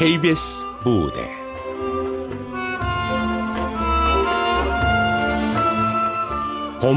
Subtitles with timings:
[0.00, 1.30] KBS 무대.
[6.80, 6.96] 봄,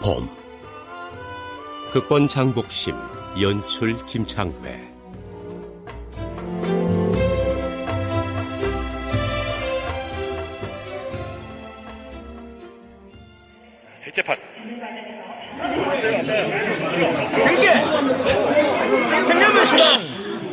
[0.00, 0.30] 봄.
[1.92, 2.94] 극본 장복심
[3.38, 4.91] 연출 김창회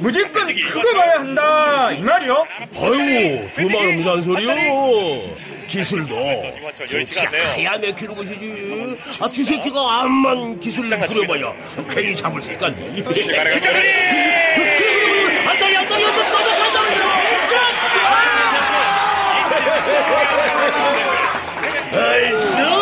[0.09, 2.43] 무조건 크게 봐야 한다 이 말이요?
[2.75, 5.35] 아이고 두말은 무슨 소리요
[5.67, 7.43] 기술도 않네요.
[7.55, 11.53] 해야 맥히는 것이지 아 쥐새끼가 암만 기술 부려봐야
[11.93, 16.29] 괜히 잡을 수 있겠네 그래 그래 그래 안다리 안다리 안다리
[21.91, 22.78] 나이스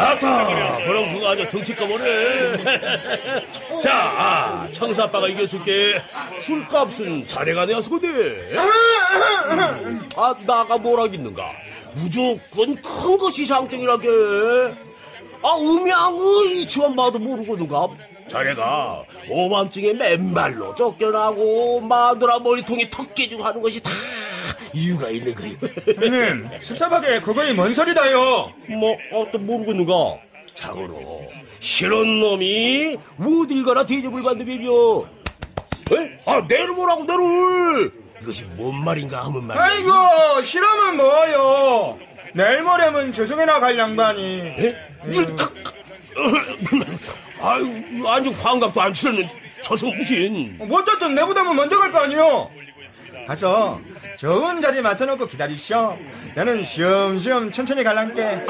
[0.00, 2.56] 아따 그럼 그거 아주 덩치꺼버네.
[3.84, 6.00] 자 아, 청사빠가 이겼을게.
[6.38, 8.54] 술값은 자네가 내었을 건데
[10.16, 11.48] 아 나가 뭐라겠는가?
[11.96, 14.08] 무조건 큰 것이 장땡이라게.
[15.42, 17.88] 아 음양의 이치만 봐도 모르겠는가?
[18.28, 23.90] 자네가 오밤중에 맨발로 쫓겨나고 마누라 머리통에 턱 깨지고 하는 것이 다
[24.74, 25.54] 이유가 있는 거예요
[25.96, 29.92] 형님 섭섭하게 그거이 뭔 소리다요 뭐, 어, 또 모르겠는가?
[30.54, 31.28] 자고로,
[31.60, 35.04] 실은 놈이 어딜 가나 대접을 받는 비려.
[35.92, 36.18] 에?
[36.26, 37.92] 아, 내를 보라고, 내를!
[38.20, 39.62] 이것이 뭔 말인가 하면 말이야.
[39.64, 41.96] 아이고 실험은 뭐요
[42.34, 44.22] 내일 모레면 저승에나 갈 양반이
[44.58, 44.76] 에?
[45.36, 45.54] 탁!
[47.40, 49.26] 아유, 아주 환갑도 안 치렀는
[49.62, 50.58] 저승 무신.
[50.58, 52.50] 뭐 어쨌든 내보다는 먼저 갈 거 아니요
[53.26, 53.80] 가서
[54.16, 55.96] 좋은 자리 맡아놓고 기다리시오
[56.34, 58.46] 나는 쉬엄쉬엄 천천히 갈란게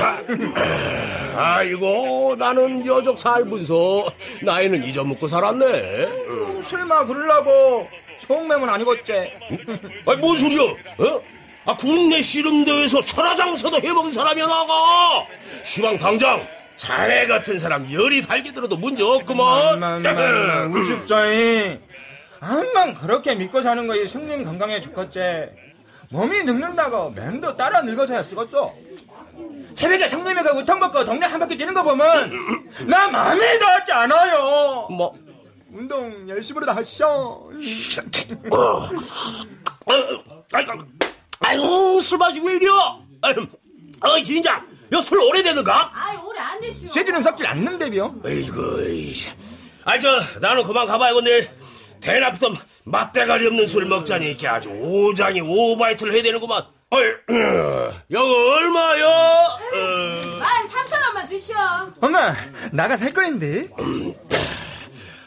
[1.37, 4.07] 아이고, 나는 여적 살면서
[4.43, 6.63] 나이는 잊어먹고 살았네.
[6.63, 7.89] 설마 그러려고
[8.19, 9.33] 속매면 아니겠지
[10.07, 10.63] 아니, 뭔 소리야?
[10.63, 11.21] 어?
[11.67, 15.25] 아, 국내 씨름대회에서 천하장사도 해먹은 사람이야, 나가!
[15.63, 16.41] 시방 당장,
[16.77, 19.79] 자네 같은 사람 열이 달게 들어도 문제 없구먼.
[19.79, 21.79] 만만만 우습사이
[22.41, 25.21] 암만 그렇게 믿고 사는 거이 성님 건강에 좋겠지
[26.11, 28.75] 몸이 늙는다고 맴도 따라 늙어서야 쓰겠어
[29.75, 34.89] 새벽에 성님이 그 우통 벗고 동네 한 바퀴 뛰는 거 보면 나 마음에 닿지 않아요
[34.91, 35.15] 뭐,
[35.71, 37.51] 운동 열심히 다 하시오
[40.53, 40.73] 아이고,
[41.41, 43.01] 아이고, 술 마시고 왜 이려?
[43.23, 43.35] 아유,
[44.01, 44.63] 어이, 진짜,
[44.93, 45.91] 여술 오래되는가?
[45.95, 46.89] 아이 오래 안 되시오.
[46.89, 49.15] 쇠질은 썩질 않는 데비요 아이고, 이.
[49.85, 51.51] 아이, 저, 나는 그만 가봐야겠네.
[52.01, 52.53] 대낮부터
[52.85, 56.63] 맛대가리 없는 술 먹자니, 이렇게 아주 오장이 오바이트를 해야 되는구만.
[56.91, 57.03] 어이,
[58.11, 59.07] 여거 얼마요?
[59.07, 61.55] 어, 만 삼천 원만 주시오.
[62.01, 62.35] 엄마
[62.73, 63.69] 나가 살 거인데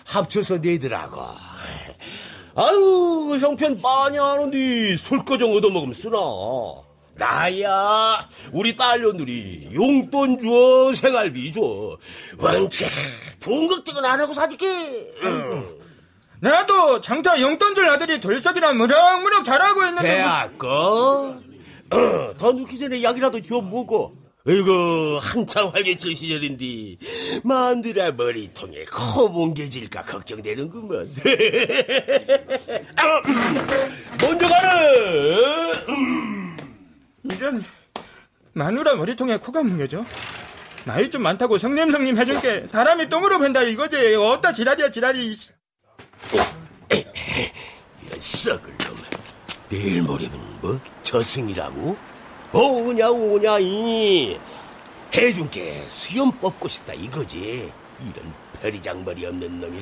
[0.06, 1.22] 합쳐서 내더라고.
[2.56, 6.18] 아유, 형편 많이 하는데 술거 좀 얻어먹으면 쓰나.
[7.16, 11.98] 나야, 우리 딸년들이 용돈 줘, 생활비 줘.
[12.40, 12.86] 원체,
[13.40, 14.66] 돈 걱정은 안 하고 사니까.
[16.44, 21.38] 나도 장타 용돈 줄 아들이 들썩이나 무럭무럭 잘하고 있는데 무슨- 대학 거?
[21.92, 24.12] 어, 더 늦기 전에 약이라도 좀 먹어.
[24.46, 26.98] 어이구, 한창 활개칠 시절인데,
[27.46, 31.10] 마누라 머리통에 코 뭉개질까 걱정되는구먼.
[32.98, 33.22] 아,
[34.22, 35.72] 먼저 가는!
[37.24, 37.64] 이런
[38.52, 40.04] 마누라 머리통에 코가 뭉개져?
[40.84, 45.34] 나이 좀 많다고 성님 성님 해준 게 사람이 똥으로 벤다 이거지 어따 지랄이야 지랄이
[46.90, 48.98] 이런 썩을 놈.
[49.70, 50.80] 내일 모레면 뭐?
[51.04, 51.98] 저승이라고?
[52.54, 54.40] 오냐, 오냐, 이.
[55.14, 57.72] 해준 게 수염 뽑고 싶다 이거지.
[58.00, 59.82] 이런 별이장머리 없는 놈이.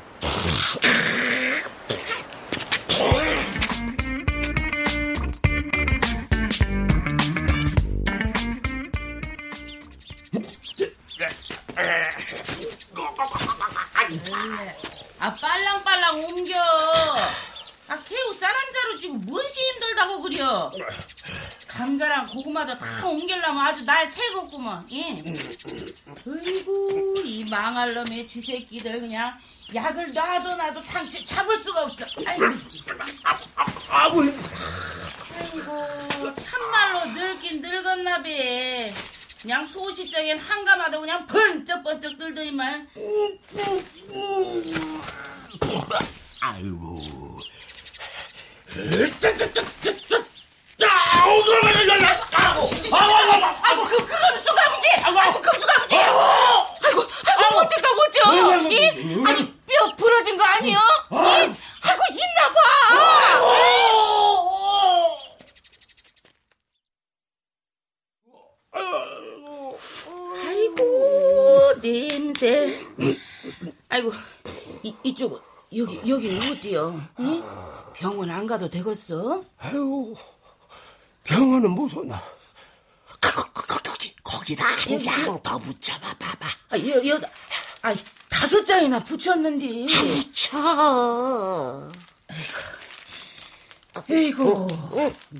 [15.21, 16.59] 아 빨랑빨랑 옮겨.
[17.87, 20.71] 아 개우 쌀한자로 지금 무엇이 힘들다고 그려.
[21.67, 24.87] 감자랑 고구마도 다 옮기려면 아주 날 새겠구먼.
[24.91, 25.23] 예.
[26.27, 29.37] 어이구 이 망할 놈의 쥐새끼들 그냥
[29.75, 32.03] 약을 놔도 놔도 당치 잡을 수가 없어.
[32.25, 34.21] 아이고
[35.39, 38.23] 아이고 참말로 늙긴 늙었나 봐.
[39.41, 42.87] 그냥 소시적인 한가마도 그냥 번쩍번쩍 들더니만
[46.41, 46.97] 아이고.
[53.63, 54.89] 아이고 그쑥 아버지.
[55.01, 55.41] 아이고.
[55.41, 55.95] 급쑥 아버지.
[55.97, 57.01] 아이고
[57.37, 58.77] 아이고 어쩌다고 어쩌 이?
[59.25, 60.77] 아니 뼈 부러진 거 아니요?
[61.11, 61.15] 이?
[61.15, 62.61] 아이고 있나 봐
[70.47, 72.79] 아이고 냄새.
[73.89, 74.11] 아이고
[74.83, 75.39] 이, 이쪽은
[75.75, 77.01] 여기 여기 어디요?
[77.19, 77.43] 응?
[77.93, 79.43] 병원 안 가도 되겠어?
[79.57, 80.13] 아유,
[81.23, 82.09] 병원은 무슨
[83.19, 86.47] 거기 거기다 한 장 더 붙여봐 봐봐.
[86.69, 87.19] 아, 여, 여,
[87.81, 87.93] 아,
[88.29, 89.87] 다섯 장이나 붙였는데.
[89.87, 91.89] 붙여.
[94.09, 94.67] 에이고,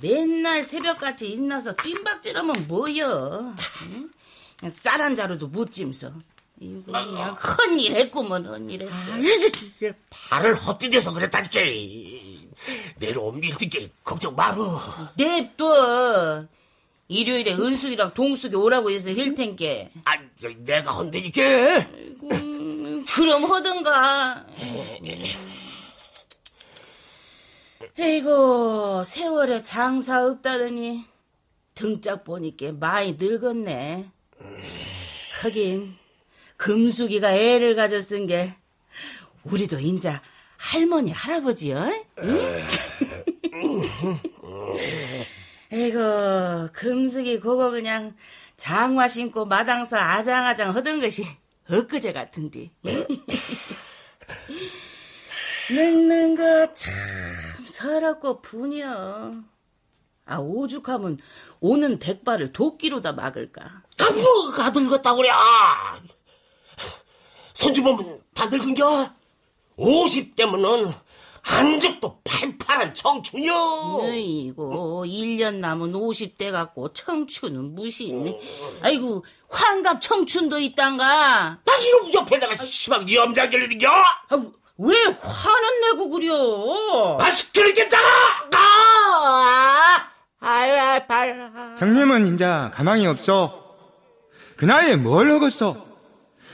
[0.02, 3.56] 맨날 새벽같이 일나서 뜀박질하면 뭐여?
[3.84, 4.10] 응?
[4.70, 6.12] 쌀한 자루도 못 짐서.
[6.62, 9.96] 이거 그냥 큰일 했구먼, 큰일 했어.
[10.12, 11.60] 발을 헛디뎌서 그랬다니까.
[13.00, 14.80] 내일 옮길 때게 걱정 마루.
[15.18, 16.48] 냅둬.
[17.08, 19.92] 일요일에 은숙이랑 동숙이 오라고 해서 힐 텐게.
[20.06, 21.42] 아, 저, 내가 혼내니까.
[22.32, 24.46] 음, 그럼 하든가.
[27.98, 31.06] 에이고, 세월에 장사 없다더니
[31.74, 34.10] 등짝 보니까 많이 늙었네.
[35.42, 35.98] 하긴,
[36.66, 38.54] 금숙이가 애를 가졌은 게,
[39.46, 40.22] 우리도 인자
[40.58, 41.90] 할머니, 할아버지요?
[42.20, 42.64] 응?
[45.74, 48.16] 에이고, 금숙이 그거 그냥
[48.58, 51.26] 장화 신고 마당서 아장아장 하던 것이
[51.68, 52.70] 엊그제 같은데.
[55.72, 56.94] 늙는 거 참
[57.66, 59.32] 서럽고 분이여.
[60.26, 61.18] 아, 오죽하면
[61.60, 63.82] 오는 백발을 도끼로다 막을까.
[63.98, 65.30] 아무가 늙었다고 그래.
[67.62, 67.64] 아.
[67.64, 69.10] 손주 보면 다 늙은겨?
[69.78, 70.94] 50대면은
[71.44, 74.00] 한적도 팔팔한 청춘이여.
[74.02, 78.38] 어이고, 1년 남은 50대 같고 청춘은 무신.
[78.82, 81.60] 아이고, 환갑 청춘도 있단가.
[81.64, 83.90] 나 이놈 옆에다가 시방 염장 결리는겨?
[83.90, 84.44] 아,
[84.78, 87.18] 왜 화는 내고 그려?
[87.20, 87.98] 아, 시끄럽겠다!
[88.56, 90.08] 아!
[90.40, 91.76] 아야, 발.
[91.80, 93.76] 형님은 인자 가망이 없어.
[94.58, 95.91] 그 나이에 뭘 하겠어?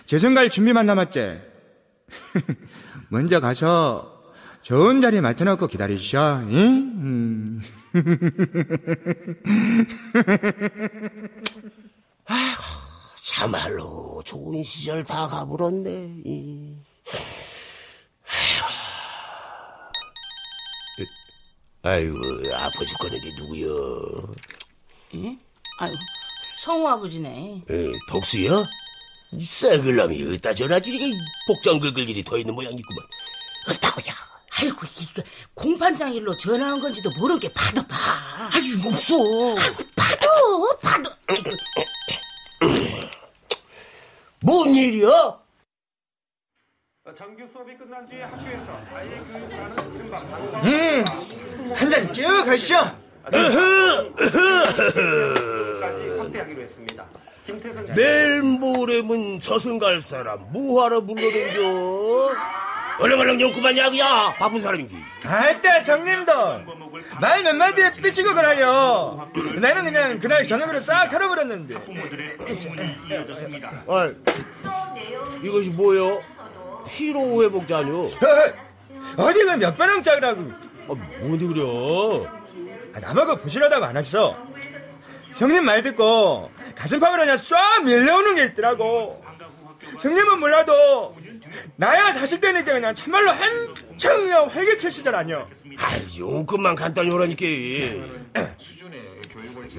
[0.08, 1.42] 재선 갈 준비만 남았지.
[3.12, 4.24] 먼저 가서
[4.62, 6.44] 좋은 자리 맡아놓고 기다리셔.
[6.50, 6.56] 응?
[6.56, 7.62] 음.
[13.22, 16.22] 참말로 좋은 시절 다 가불었네.
[16.26, 16.78] 이.
[21.84, 22.16] 아이고,
[22.54, 24.34] 아파 죽겠는데 누구여?
[25.16, 25.38] 예?
[25.80, 25.94] 아유,
[26.64, 27.64] 성우 아버지네.
[27.70, 28.64] 에, 덕수야?
[29.34, 31.06] 이 썩을 놈이 어디다 전화기리가
[31.48, 33.06] 복장 긁을 일이 더 있는 모양이구만.
[33.70, 34.14] 어따고야?
[34.60, 35.22] 아이고, 이거
[35.54, 38.50] 공판장 일로 전화 온 건지도 모른 게 봐도 봐.
[38.54, 39.16] 아유, 없어.
[39.96, 41.10] 봐도, 봐도.
[44.42, 45.10] 뭔 일이야?
[47.18, 50.22] 정규 수업이 끝난 뒤에 학교에서 아예 교육을 하는 금방
[50.66, 52.76] 음, 한잔 쭉 하시죠.
[55.82, 57.06] 까지 확대하기로 했습니다.
[57.96, 62.32] 내일 모레면 저승 갈 사람 뭐하러 불러댕겨?
[63.00, 66.34] 얼른 얼른 연구만 야구야 바쁜 사람인지 아따, 정님도.
[67.22, 69.30] 말몇 마디에 삐치고 그라요.
[69.62, 71.76] 나는 그냥 그날 저녁으로 싹 털어버렸는데.
[73.88, 74.12] 아,
[75.44, 76.22] 이것이 뭐요?
[76.88, 78.10] 피로 회복자뇨?
[79.18, 80.42] 어디 그몇 배랑 짜라고.
[80.90, 82.26] 아, 뭔데 그려?
[82.96, 84.36] 아, 나보고 부실하다고 안 하시어.
[85.36, 89.24] 형님 말 듣고 가슴팍으로 그냥 쏴 밀려오는 게 있더라고.
[90.00, 91.16] 형님은 몰라도
[91.76, 95.48] 나야 40대니까 그냥 참말로 한창 그냥 활기칠 시절 아니여.
[95.80, 97.46] 아, 용건만 간단히 오라니까.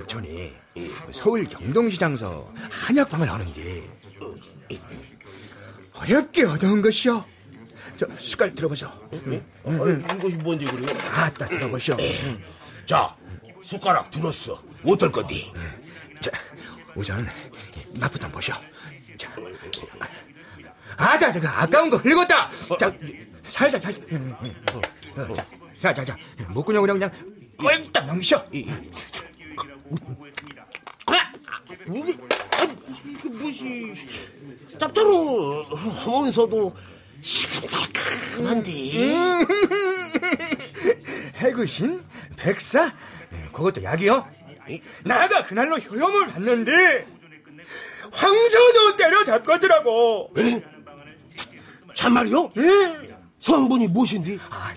[0.06, 0.54] 전에
[1.12, 3.82] 서울 경동시장서 한약방을 하는데
[5.94, 7.24] 어렵게 얻어온 것이여.
[7.96, 8.86] 저 숟갈 들어보셔.
[8.86, 10.86] 아, 이것이 뭔데 그래?
[11.14, 11.96] 아따 들어보셔.
[12.86, 13.14] 자,
[13.62, 14.62] 숟가락 들었어.
[14.84, 15.52] 어떨 건데?
[16.20, 16.30] 자,
[16.98, 17.24] 우선
[17.94, 18.52] 맛부터 보셔.
[19.16, 19.30] 자,
[20.96, 22.50] 아다, 내가 아까운 거 흘렸다.
[22.76, 22.92] 자,
[23.44, 24.04] 살살, 살살.
[25.16, 25.34] 어,
[25.80, 26.16] 자, 자, 자, 자,
[26.48, 27.08] 목구멍으로 그냥
[27.56, 28.38] 꼴딱 넘기셔.
[28.38, 28.48] 아,
[31.86, 32.08] 이게,
[32.50, 32.74] 아,
[33.06, 33.94] 이게 무엇이
[34.76, 36.74] 짭짤로 하면서도
[37.20, 38.72] 시큼달큼한데.
[41.36, 42.04] 해구신,
[42.36, 42.92] 백사,
[43.30, 44.37] 네, 그것도 약이요.
[45.04, 47.06] 나가 그날로 효용을 봤는데
[48.12, 50.32] 황소도 때려잡거더라고.
[51.94, 52.52] 참말이요?
[52.56, 53.08] 응.
[53.38, 54.36] 성분이 무엇인데?
[54.50, 54.74] 아.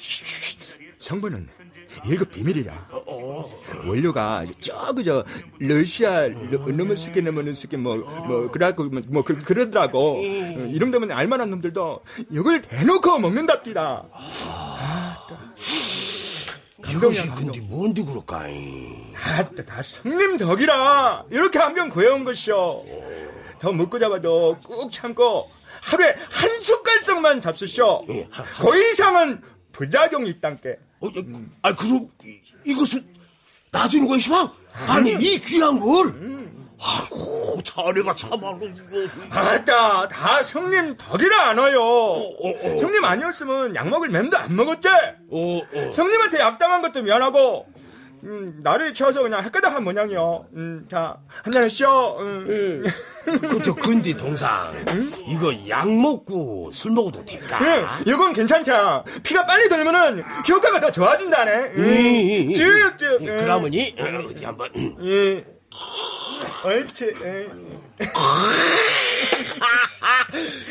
[1.00, 1.48] 성분은
[2.06, 2.90] 일급 비밀이라.
[3.86, 5.26] 원료가 저그 저
[5.60, 10.18] 러시아 르무스키 르무스키 뭐뭐 그래갖고 뭐, 뭐 그, 그러더라고.
[10.18, 14.06] 어, 이름 때문에 알만한 놈들도 이걸 대놓고 먹는답디다.
[16.90, 18.46] 이것이 근데 뭔데 그럴까?
[19.24, 22.86] 아따 다 성님 덕이라 이렇게 한병 구해온 것이오.
[23.60, 25.50] 더 먹고 잡아도 꾹 참고
[25.82, 28.06] 하루에 한 숟갈씩만 잡수쇼.
[28.60, 30.78] 그 이상은 부작용이 있단께.
[31.02, 31.12] 어, 야,
[31.64, 33.04] 아, 그럼 이, 이것을
[33.72, 34.52] 놔주는 거야, 시방?
[34.88, 36.41] 아니, 이 귀한 걸.
[36.84, 38.60] 아이고, 자네가 참말로.
[39.30, 41.80] 아따, 다 성님 덕이라 안 와요.
[41.82, 42.78] 어, 어.
[42.78, 44.88] 성님 아니었으면 약 먹을 맴도 안 먹었지.
[44.90, 45.92] 어, 어.
[45.92, 47.68] 성님한테 약 당한 것도 미안하고,
[48.24, 50.46] 음, 나를 치워서 그냥 헷가닥한 모양이요.
[50.54, 52.18] 음, 자, 한잔 하시오.
[52.20, 52.86] 음.
[53.50, 54.74] 그저 근디 동상,
[55.28, 57.60] 이거 약 먹고 술 먹어도 될까?
[57.64, 59.04] 예, 이건 괜찮다.
[59.24, 61.54] 피가 빨리 돌면은 효과가 더 좋아진다네.
[61.78, 63.22] 음, 쭉쭉.
[63.22, 64.70] 예, 그러머니 어, 어디 한번.
[64.76, 64.96] 음.
[65.04, 65.61] 예.
[67.24, 67.48] 예.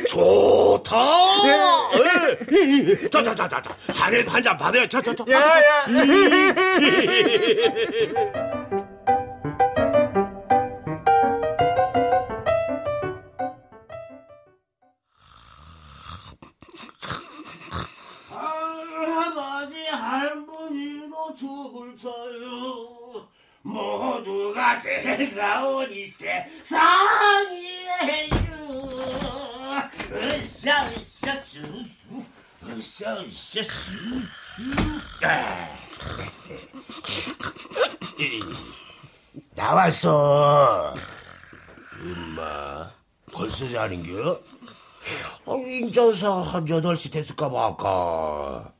[0.09, 0.97] 좋다.
[3.11, 3.63] 자자자자자,
[3.93, 4.89] 자네도 한 잔 받아요.
[4.89, 5.25] 자자자.
[5.31, 5.85] 야, 야.
[24.81, 26.81] 제가 온이 세상이에요
[30.13, 31.85] 으쌰 으쌰 수수
[32.65, 34.23] 으쌰 으쌰 수수
[35.23, 35.75] 아.
[39.55, 40.95] 나왔어
[42.03, 42.91] 엄마
[43.33, 44.41] 벌써 자는겨?
[45.47, 48.73] 어, 인자서 한 8시 됐을까 봐, 아까.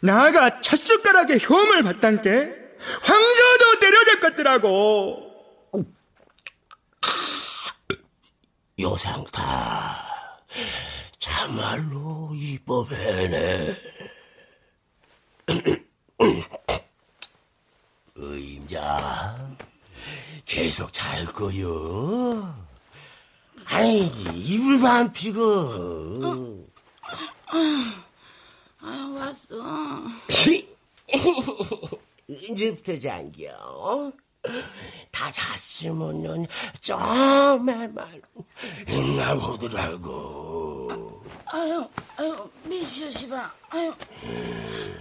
[0.00, 2.54] 나가 첫 숟가락에 효험을 받단께
[3.02, 5.30] 황저도 때려잡겠더라고.
[8.78, 10.08] 요상타.
[11.18, 13.74] 참말로 이법에네.
[18.14, 19.56] 의임자,
[20.46, 22.54] 계속 잘 거요.
[23.66, 26.66] 아이, 이불도 안 피고.
[28.82, 29.56] 아유 왔어.
[32.28, 34.12] 이제부터 잠겨.
[35.10, 36.46] 다 잤으면은
[36.80, 38.22] 정말만
[38.88, 41.22] 있나 보더라고.
[41.46, 43.50] 아유 아유 미시오 시방.
[43.70, 43.92] 아유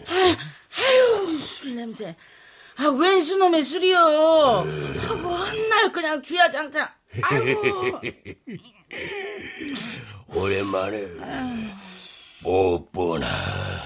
[0.10, 0.36] 아유,
[0.78, 2.16] 아유 술 냄새.
[2.78, 3.98] 아 웬 수놈의 술이요.
[3.98, 6.88] 하고 한날 그냥 주야장창.
[7.22, 8.00] 아이고
[10.36, 11.06] 오랜만에
[12.42, 13.79] 못 보나.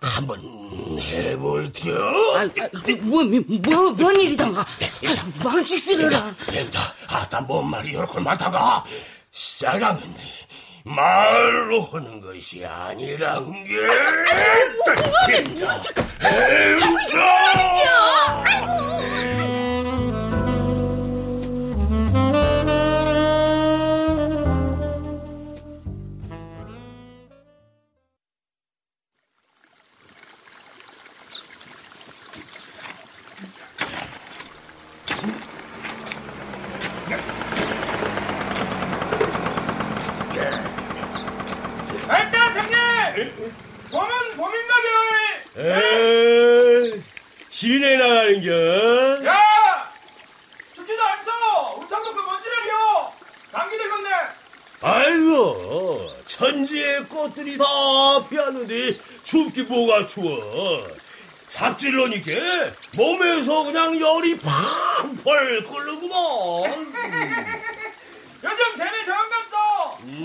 [0.00, 0.40] 한번
[1.00, 1.96] 해볼게요.
[2.36, 2.68] 아, 아,
[3.02, 4.60] 뭐, 뭐, 뭔 일이던가.
[4.60, 4.66] 아,
[5.42, 6.34] 망치 쓰려라.
[6.52, 8.84] 엠다, 아따, 뭔 말이 이렇게 많단가?
[9.32, 10.14] 사랑은
[10.84, 13.74] 말로 하는 것이 아니란 게.
[15.34, 15.72] 엠다,
[16.28, 17.24] 엠다!
[17.80, 19.23] 아따,
[47.54, 48.50] 시내 나가는 겨?
[49.26, 49.92] 야!
[50.74, 51.30] 춥지도 않소!
[51.82, 53.12] 우창도 그 뭔지를요!
[53.52, 54.10] 감기 들겠네!
[54.80, 57.64] 아이고, 천지의 꽃들이 다
[58.28, 60.84] 피었는데 춥기 뭐가 추워.
[61.46, 62.32] 삽질러니까
[62.96, 66.92] 몸에서 그냥 열이 팍펄 끓는구만.
[68.42, 69.56] 요즘 재미 저음감소!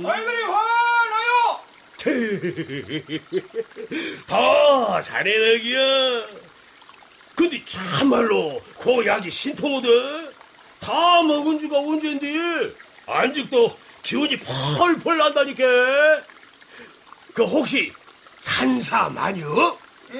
[0.04, 1.60] 얼굴이 환해요!
[4.26, 6.49] 더 잘해내기야.
[7.40, 9.88] 근데 참말로 그 약이 신통하대.
[10.82, 12.74] 다 먹은 지가 언젠데
[13.08, 15.64] 아직도 기운이 펄펄 난다니까.
[17.34, 17.94] 그 혹시
[18.40, 19.80] 산삼 아니여?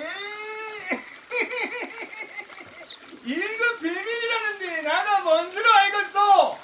[3.26, 6.58] 일급 비밀이라는데 나는 뭔 줄을 알겠어!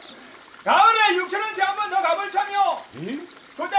[0.64, 2.82] 가을에 6천 원치 한번 더 가볼 참요!
[3.58, 3.76] 그때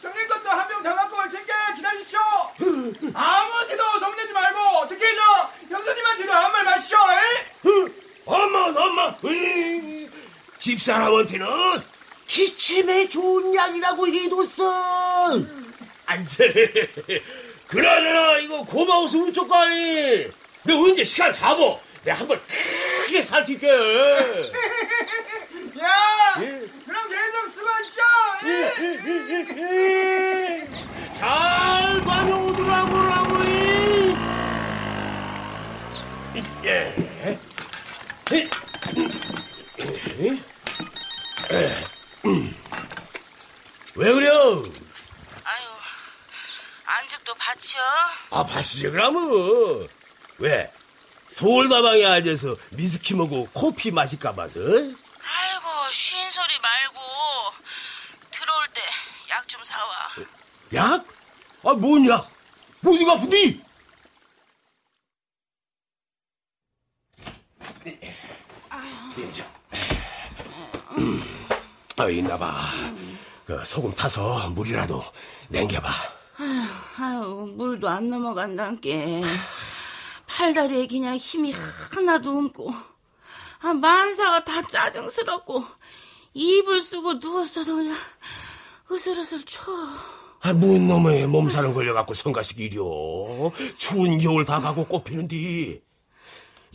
[0.00, 2.18] 성님 것도 한 병 더 갖고 올 테니까 기다리시오!
[3.14, 5.41] 아무한테도 성내지 말고 특히 저
[5.72, 6.98] 형수님한테도 한말 마시오!
[6.98, 7.46] 에?
[8.26, 9.14] 엄마, 엄마,
[10.58, 11.46] 집사람한테는
[12.26, 15.42] 기침에 좋은 약이라고 해뒀어.
[16.06, 16.90] 아이제,
[17.66, 20.26] 그러나 이거 고마워서 우쪽가니.
[20.64, 21.80] 너 언제 시간 잡어?
[22.04, 22.38] 내가 한번
[23.06, 23.66] 크게 살필게.
[25.80, 26.34] 야!
[26.34, 28.02] 그럼 계속 수고하시오!
[29.56, 30.68] 에?
[31.14, 33.81] 잘 다녀오더라고라고.
[36.64, 36.94] 예.
[43.96, 44.28] 왜 그래?
[44.30, 45.64] 아유,
[46.86, 47.82] 안직도 밭이요?
[48.30, 49.88] 아, 봤지, 그러면.
[50.38, 50.70] 왜?
[51.28, 54.60] 서울 다방에 앉아서 미스키 먹고 커피 마실까 봐서?
[54.60, 57.00] 아이고, 쉰 소리 말고
[58.30, 58.80] 들어올 때
[59.30, 60.08] 약 좀 사와.
[60.74, 61.06] 약?
[61.64, 62.30] 아, 뭔 약?
[62.84, 63.60] 어디가 아픈디?
[71.98, 72.54] 아, 있나봐.
[73.44, 75.02] 그 소금 타서 물이라도
[75.48, 75.88] 냉겨봐.
[76.98, 79.22] 아유, 물도 안 넘어간단께.
[80.26, 81.52] 팔다리에 그냥 힘이
[81.94, 82.72] 하나도 없고,
[83.60, 85.64] 아, 만사가 다 짜증스럽고,
[86.34, 87.94] 이불 쓰고 누웠어도 그냥
[88.90, 89.62] 으슬으슬 쳐.
[90.40, 92.82] 아, 뭔 놈의 몸살은 걸려갖고 성가시기려
[93.76, 95.82] 추운 겨울 다 가고 꽃피는디.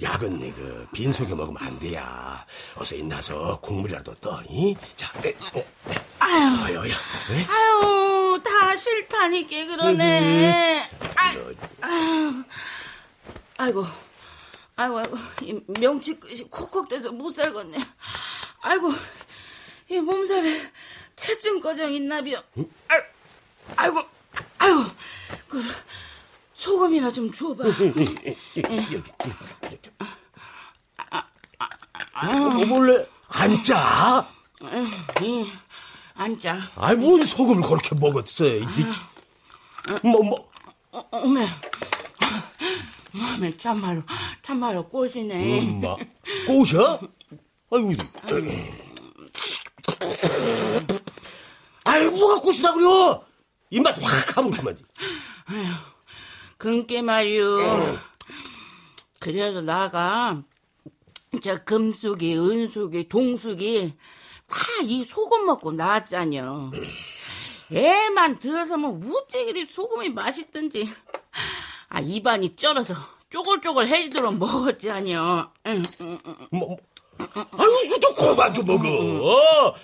[0.02, 2.46] 약은 그 빈속에 먹으면 안 돼야.
[2.76, 4.44] 어서 인나서 국물이라도 떠.
[4.48, 4.76] 이?
[4.96, 5.66] 자, 에, 에,
[6.20, 6.96] 아유, 아유, 야,
[7.32, 7.46] 에?
[7.50, 10.90] 아유, 다 싫다니까 그러네.
[11.16, 11.34] 아,
[11.82, 12.44] 아유,
[13.58, 13.86] 아이고,
[14.76, 17.80] 아이고, 아이고, 이 명치 끝이 콕콕대서 못 살겠네.
[18.62, 18.92] 아이고,
[19.90, 20.72] 이 몸살에
[21.16, 22.38] 체증 거정 있나비요.
[22.88, 23.02] 아,
[23.78, 24.04] 아이고,
[24.60, 24.84] 아이고,
[25.50, 25.60] 그
[26.58, 27.64] 소금이나 좀 줘봐.
[32.56, 34.28] 뭐 몰래 안 짜?
[35.22, 35.46] 예,
[36.16, 36.58] 앉자.
[36.76, 38.46] 아이, 뭔 소금을 그렇게 먹었어.
[38.48, 38.64] 이
[40.02, 40.50] 뭐, 뭐,
[40.92, 41.48] 어, 어메,
[43.36, 44.02] 어메, 참말로,
[44.44, 45.60] 참말로 꽃이네.
[45.60, 45.96] 엄마.
[46.48, 47.00] 꼬셔?
[47.70, 47.92] 아이고.
[51.86, 53.24] 아이, 뭐가 꽃이다 그려?
[53.70, 54.84] 입맛 확 하면 그만지.
[56.58, 57.98] 그게 말이요.
[59.20, 60.42] 그래서 나가
[61.44, 63.94] 저 금숙이, 은숙이, 동숙이
[64.48, 66.72] 다 이 소금 먹고 나왔잖여.
[67.74, 70.88] 애만 들어서면 우찌그리 소금이 맛있든지.
[71.90, 72.94] 아 입안이 쩔어서
[73.30, 74.36] 쪼글쪼글 해지도록.
[75.68, 76.36] 응, 응, 응.
[76.52, 76.78] 뭐, 뭐.
[77.18, 79.76] 아유, 이거 좀 그만 좀 먹어.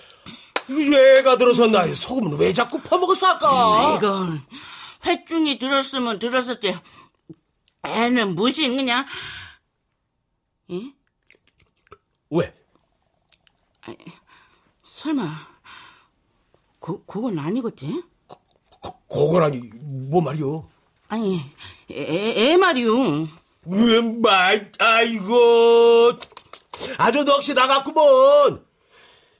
[0.68, 3.96] 이거 애가 들어서 나 소금은 왜 자꾸 퍼먹었어, 아까?
[3.96, 4.42] 이건
[5.04, 6.76] 회중이 들었으면 들었었지.
[7.84, 9.06] 애는 무슨 그냥
[10.70, 10.92] 예?
[12.30, 12.54] 왜?
[14.82, 15.54] 설마
[16.80, 18.02] 그 그건 아니겠지?
[18.26, 20.68] 고, 그거라니, 뭐 말이오?
[21.08, 21.40] 아니
[21.90, 23.28] 애, 애 말이요.
[23.66, 26.18] 왜, 말, 아이고.
[26.98, 28.64] 아주 넋이 나갔구먼.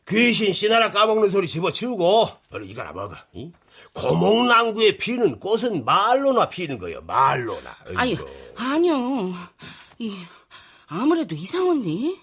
[0.09, 3.17] 귀신 씨나라 까먹는 소리 집어치우고, 너는 이거나 먹어.
[3.33, 3.53] 이?
[3.95, 7.77] 고목낭구에 피는 꽃은 말로나 피는 거요, 말로나.
[7.97, 8.17] 아니.
[8.57, 9.33] 아니요.
[9.99, 10.15] 이
[10.87, 12.17] 아무래도 이상한데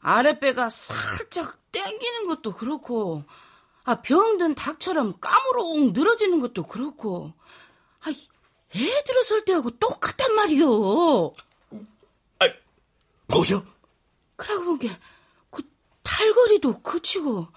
[0.00, 3.24] 아랫배가 살짝 땡기는 것도 그렇고
[3.84, 7.32] 아 병든 닭처럼 까무룩 늘어지는 것도 그렇고
[8.00, 11.32] 아, 애 들었을 때하고 똑같단 말이요.
[12.38, 12.50] 아이,
[13.26, 13.64] 뭐죠?
[14.36, 15.62] 그러고 본게그
[16.02, 17.48] 탈거리도 그치고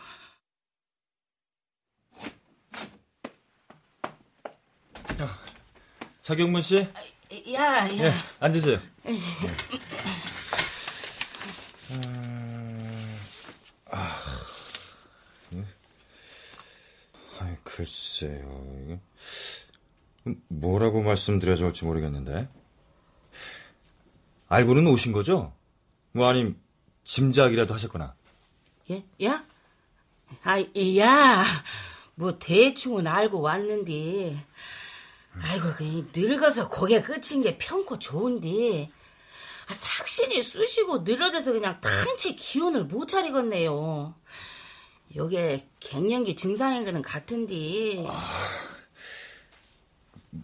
[6.21, 6.88] 자경문 씨,
[7.53, 7.89] 야, 야.
[7.91, 8.79] 예, 앉으세요.
[17.39, 18.65] 아, 글쎄요.
[18.84, 18.99] 이게
[20.47, 22.47] 뭐라고 말씀드려야 좋을지 모르겠는데.
[24.47, 25.53] 알고는 오신 거죠?
[26.12, 26.60] 뭐 아님
[27.03, 28.13] 짐작이라도 하셨거나.
[28.91, 29.05] 예?
[29.23, 29.43] 야?
[30.43, 30.60] 아,
[30.97, 31.45] 야.
[32.15, 34.38] 뭐 대충은 알고 왔는데.
[35.39, 38.91] 아이고, 그 늙어서 고개 끝인 게 편코 좋은데.
[39.67, 44.13] 아, 삭신이 쑤시고 늘어져서 그냥 탕채 기운을 못 차리겠네요.
[45.15, 48.06] 요게 갱년기 증상인 거는 같은데.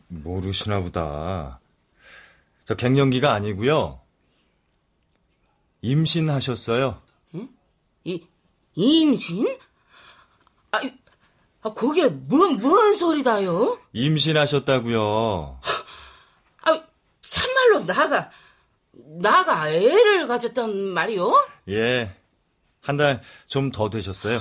[0.07, 1.59] 모르시나 보다.
[2.65, 4.01] 저 갱년기가 아니고요.
[5.81, 7.01] 임신하셨어요.
[8.03, 8.25] 이,
[8.75, 9.57] 임신?
[10.71, 10.93] 아, 이-
[11.67, 13.77] 아 그게 뭔, 뭔 소리다요?
[13.93, 15.59] 임신하셨다고요.
[16.63, 16.81] 아,
[17.21, 18.29] 참말로 나가,
[19.21, 21.33] 나가 애를 가졌단 말이요?
[21.69, 22.11] 예.
[22.81, 24.39] 한 달 좀 더 되셨어요.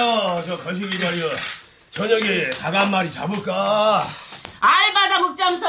[0.00, 1.30] 아유, 저 거시기 말이야.
[1.90, 4.06] 저녁에 닭 한 마리 잡을까?
[4.60, 5.66] 알 받아 먹자면서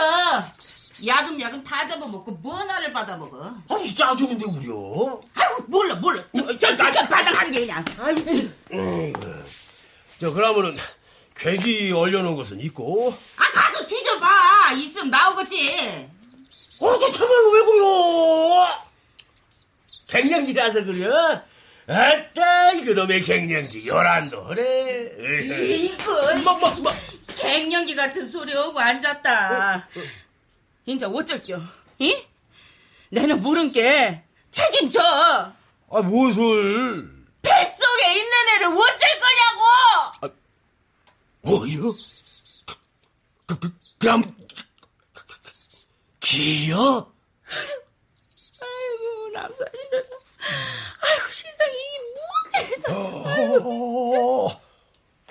[1.06, 3.54] 야금야금 다 잡아먹고 뭔 알을 받아 먹어?
[3.70, 5.22] 아니 짜증인데 우려.
[5.34, 6.22] 아이고 몰라 몰라.
[6.36, 7.86] 저, 저, 저, 저 바닥한 게 그냥.
[10.20, 10.76] 저 그러면은
[11.36, 13.16] 괴기 얼려놓은 것은 있고.
[13.38, 14.74] 아 가서 뒤져봐.
[14.74, 16.10] 있으면 나오겠지.
[16.80, 18.68] 어저 참말로 왜 그려?
[20.10, 21.42] 갱년기라서 그려.
[21.88, 25.14] 아따 이그놈의 갱년기 요란도 그래.
[25.76, 26.96] 이거 막막막.
[27.38, 29.88] 갱년기 같은 소리 하고 앉았다.
[30.86, 31.62] 인자 어쩔겨?
[32.00, 32.26] 이?
[33.10, 34.22] 내는 모른 게
[34.52, 35.00] 책임져.
[35.02, 37.10] 아 무엇을?
[37.42, 40.34] 뱃속에 있는 애를 어쩔 거냐고.
[41.42, 41.96] 뭐요?
[43.46, 44.36] 그, 그, 그럼
[46.20, 47.14] 기요?
[48.60, 50.04] 아이고 남사실은
[51.02, 51.26] 아이고
[51.68, 52.98] 이게 뭔
[53.66, 54.62] 어,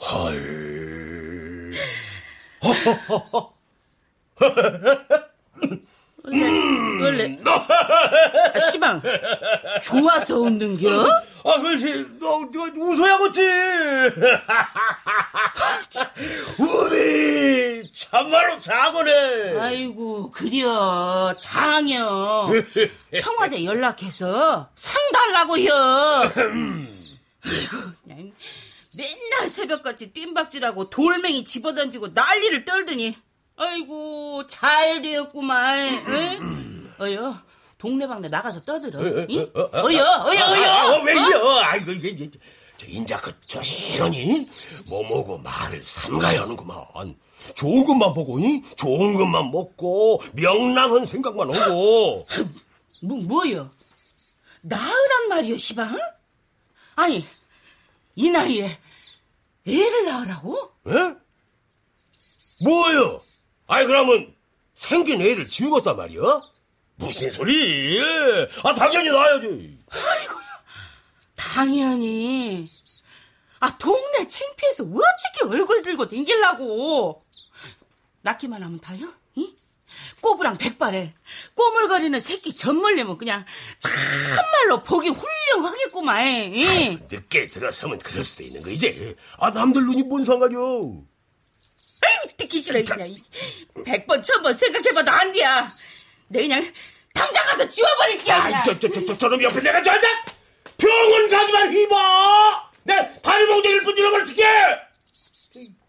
[0.00, 1.72] 헐.
[6.26, 9.00] 원래 원래 아, 시방
[9.82, 11.06] 좋아서 웃는겨?
[11.44, 13.40] 아, 글쎄, 너, 너 웃어야겠지.
[16.58, 19.60] 우리 참말로 작으네.
[19.60, 22.50] 아이고 그려 장여
[23.20, 25.72] 청와대 연락해서 상 달라고요.
[27.44, 28.32] 아이고 그냥
[28.96, 33.16] 맨날 새벽같이 뜀박질하고 돌멩이 집어던지고 난리를 떨더니
[33.56, 36.04] 아이고 잘 되었구만.
[36.08, 36.94] 응?
[37.00, 37.34] 어여
[37.78, 39.00] 동네방네 나가서 떠들어.
[39.00, 39.26] 응?
[39.28, 40.42] 어여 어여 아, 어여.
[40.42, 41.58] 아, 왜요?
[41.62, 42.30] 아이고, 이게,
[42.76, 44.46] 저, 인자 그, 저시러니,
[44.86, 47.16] 뭐뭐고 말을 삼가야 하는구만.
[47.54, 48.62] 좋은 것만 보고, 이?
[48.76, 52.26] 좋은 것만 먹고, 명랑한 생각만 하고.
[53.02, 53.70] 뭐, 뭐요?
[54.62, 55.98] 낳으란 말이요, 시방?
[56.96, 57.24] 아니,
[58.14, 58.78] 이 나이에
[59.66, 60.70] 애를 낳으라고?
[60.88, 61.14] 에?
[62.64, 63.20] 뭐요?
[63.68, 64.34] 아이, 그러면,
[64.74, 66.40] 생긴 애를 지우겠단 말이야?
[66.96, 68.00] 무슨 소리?
[68.62, 69.78] 아, 당연히 놔야지.
[71.34, 72.68] 당연히.
[73.60, 77.18] 아, 동네 창피해서 어찌게 얼굴 들고 댕길라고.
[78.22, 79.12] 낳기만 하면 다요?
[79.34, 79.54] 이?
[80.20, 81.14] 꼬부랑 백발에
[81.54, 83.44] 꼬물거리는 새끼 젖물리면 그냥
[83.78, 86.24] 참말로 보기 훌륭하겠구만.
[86.54, 86.98] 이?
[87.10, 89.16] 늦게 들어서면 그럴 수도 있는 거, 이제.
[89.38, 91.02] 아, 남들 눈이 뭔 상관이요?
[92.36, 93.08] 듣기 싫어, 그냥.
[93.84, 95.72] 백 번, 천번 생각해봐도 안 돼야.
[96.28, 96.72] 내 그냥
[97.14, 98.32] 당장 가서 지워버릴게.
[98.32, 98.62] 아, 그냥.
[98.64, 100.06] 저, 저, 저, 저, 저놈 옆에 내가 저한테
[100.78, 102.70] 병원 가지만 휘봐!
[102.84, 104.46] 내 다리 몽둥이를 분질러면 어떡해!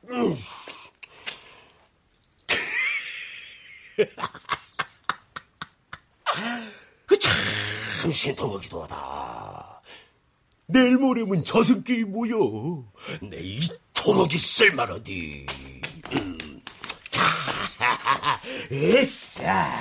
[0.09, 0.37] 음.
[7.05, 9.81] 그참 신통하기도 하다.
[10.67, 12.83] 내일 모레면 저승끼리 모여.
[13.21, 15.45] 내 이토록이 쓸만하디.
[16.13, 16.37] 음.
[17.09, 17.23] 자,
[18.71, 19.71] 에싸.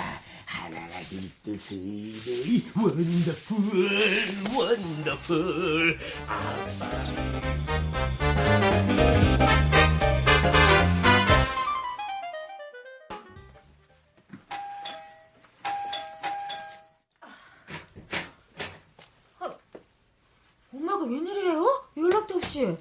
[0.46, 4.00] 하나가 둘뜻이 원더풀
[4.56, 5.98] 원더풀
[20.72, 21.84] 엄마가 웬일이에요?
[21.96, 22.76] 연락도 없이.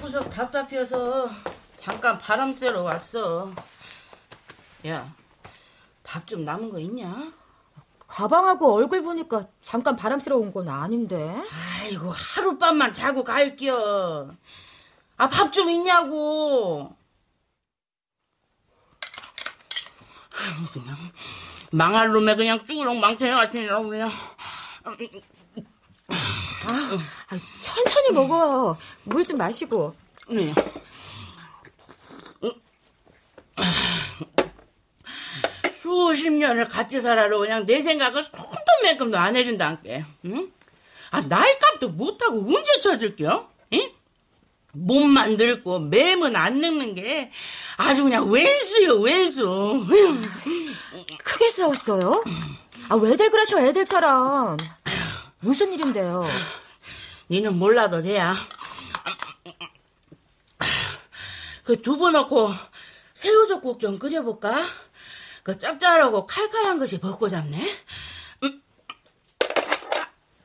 [0.00, 1.30] 구석 답답해서
[2.02, 3.52] 잠깐 바람 쐬러 왔어.
[4.88, 5.14] 야,
[6.02, 7.32] 밥 좀 남은 거 있냐?
[8.08, 11.40] 가방하고 얼굴 보니까 잠깐 바람 쐬러 온 건 아닌데.
[11.80, 14.34] 아이고, 하룻밤만 자고 갈겨.
[15.16, 16.92] 아, 밥 좀 있냐고.
[20.32, 20.96] 아이, 그냥,
[21.70, 24.10] 망할 놈에 그냥 쭈그렁 망태 같으냐고, 그냥.
[24.82, 24.98] 아,
[27.56, 28.76] 천천히 먹어요.
[29.04, 29.94] 물좀 마시고.
[30.30, 30.52] 네.
[35.70, 40.06] 수십 년을 같이 살아도 그냥 내 생각을 손톱만큼도 안 해준다니까.
[40.26, 40.50] 응?
[41.10, 43.48] 아 나이 값도 못하고 언제 찾을게요?
[43.74, 43.90] 응?
[44.72, 47.30] 몸만 늙고 매면 안 늙는 게
[47.76, 49.84] 아주 그냥 왼수요 왼수.
[51.24, 52.24] 크게 싸웠어요?
[52.88, 54.56] 아, 왜들 그러셔, 애들처럼.
[55.40, 56.24] 무슨 일인데요?
[57.30, 58.34] 니는 몰라도 돼야.
[61.64, 62.50] 그 두부 넣고
[63.14, 64.64] 새우젓국 좀 끓여볼까?
[65.42, 67.58] 그 짭짤하고 칼칼한 것이 먹고 잡네.
[68.42, 68.62] 음.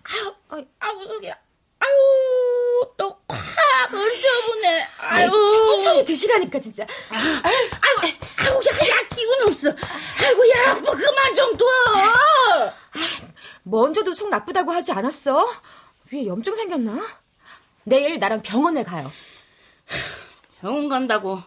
[0.04, 1.34] 아유, 아유, 아우 속이야.
[1.80, 4.88] 아유, 또 콱 얹어보네.
[5.00, 6.86] 아이, 아유, 천천히 드시라니까, 진짜.
[7.10, 9.70] 아유, 아유, 야, 야, 기운 없어.
[9.70, 11.66] 아이고, 야, 뭐 그만 좀 둬.
[13.64, 15.48] 먼저도 속 나쁘다고 하지 않았어?
[16.12, 17.06] 위에 염증 생겼나?
[17.84, 19.12] 내일 나랑 병원에 가요.
[20.60, 21.42] 병원 간다고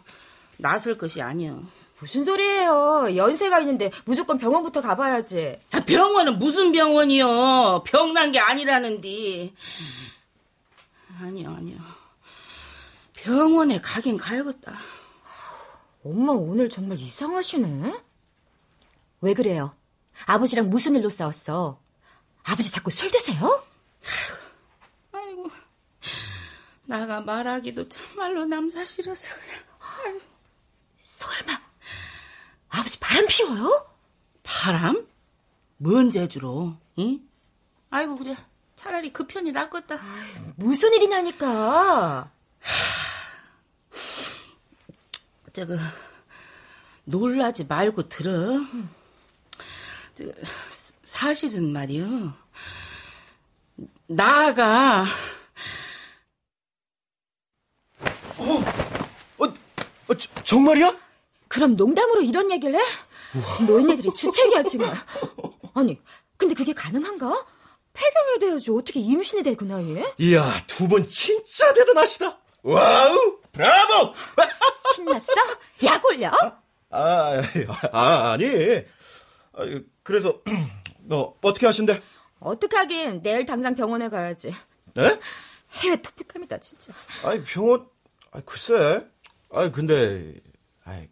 [0.60, 1.62] 나설 것이 아니여.
[2.00, 3.14] 무슨 소리예요?
[3.14, 5.60] 연세가 있는데 무조건 병원부터 가봐야지.
[5.70, 7.84] 아, 병원은 무슨 병원이요?
[7.84, 9.54] 병난 게 아니라는디.
[11.20, 11.78] 아니요, 아니요.
[13.12, 14.72] 병원에 가긴 가야겠다.
[16.02, 18.00] 엄마 오늘 정말 이상하시네.
[19.20, 19.76] 왜 그래요?
[20.24, 21.78] 아버지랑 무슨 일로 싸웠어?
[22.44, 23.62] 아버지 자꾸 술 드세요?
[25.12, 25.50] 아이고,
[26.86, 30.20] 나가 말하기도 참말로 남사실어서 그냥.
[31.20, 31.60] 설마
[32.70, 33.86] 아버지 바람 피워요?
[34.42, 35.06] 바람?
[35.76, 36.76] 뭔 재주로?
[36.98, 37.20] 응?
[37.90, 38.36] 아이고 그래.
[38.74, 39.98] 차라리 그 편이 낫겠다.
[40.56, 42.30] 무슨 일이 나니까?
[45.52, 45.76] 저거
[47.04, 48.60] 놀라지 말고 들어.
[50.14, 50.24] 저
[51.02, 52.32] 사실은 말이요.
[54.06, 55.04] 나가
[58.38, 58.64] 어,
[60.08, 61.09] 어 저, 정말이야?
[61.50, 62.82] 그럼 농담으로 이런 얘기를 해?
[63.66, 64.94] 노인네들이 주책이야 정말.
[65.74, 66.00] 아니
[66.36, 67.44] 근데 그게 가능한가?
[67.92, 70.14] 폐경이 돼야지 어떻게 임신이 돼 그 나이에?
[70.18, 72.38] 이야, 두 분 진짜 대단하시다.
[72.62, 74.14] 와우, 브라보!
[74.94, 75.32] 신났어?
[75.84, 76.30] 약 올려?
[76.90, 77.42] 아,
[77.92, 78.46] 아, 아니.
[79.52, 79.62] 아,
[80.04, 80.40] 그래서,
[81.02, 82.00] 너, 어떻게 하신대?
[82.38, 84.54] 어떡하긴 내일 당장 병원에 가야지.
[84.94, 85.20] 네?
[85.82, 86.92] 해외 토픽감입니다 진짜.
[87.24, 87.88] 아니, 병원,
[88.30, 89.04] 아 글쎄.
[89.50, 90.34] 아 근데,
[90.84, 91.08] 아꼭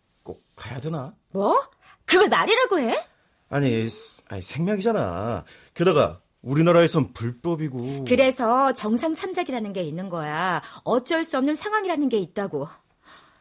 [0.59, 1.15] 가야 되나?
[1.31, 1.57] 뭐?
[2.05, 3.07] 그걸 말이라고 해?
[3.51, 3.87] 아니,
[4.29, 5.45] 아니, 생명이잖아.
[5.75, 8.05] 게다가, 우리나라에선 불법이고.
[8.07, 10.63] 그래서 정상 참작이라는 게 있는 거야.
[10.85, 12.69] 어쩔 수 없는 상황이라는 게 있다고.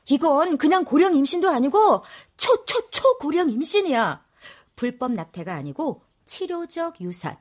[0.10, 2.04] 이건 그냥 고령 임신도 아니고
[2.38, 4.24] 초 초 초 고령 임신이야.
[4.76, 7.36] 불법 낙태가 아니고 치료적 유산.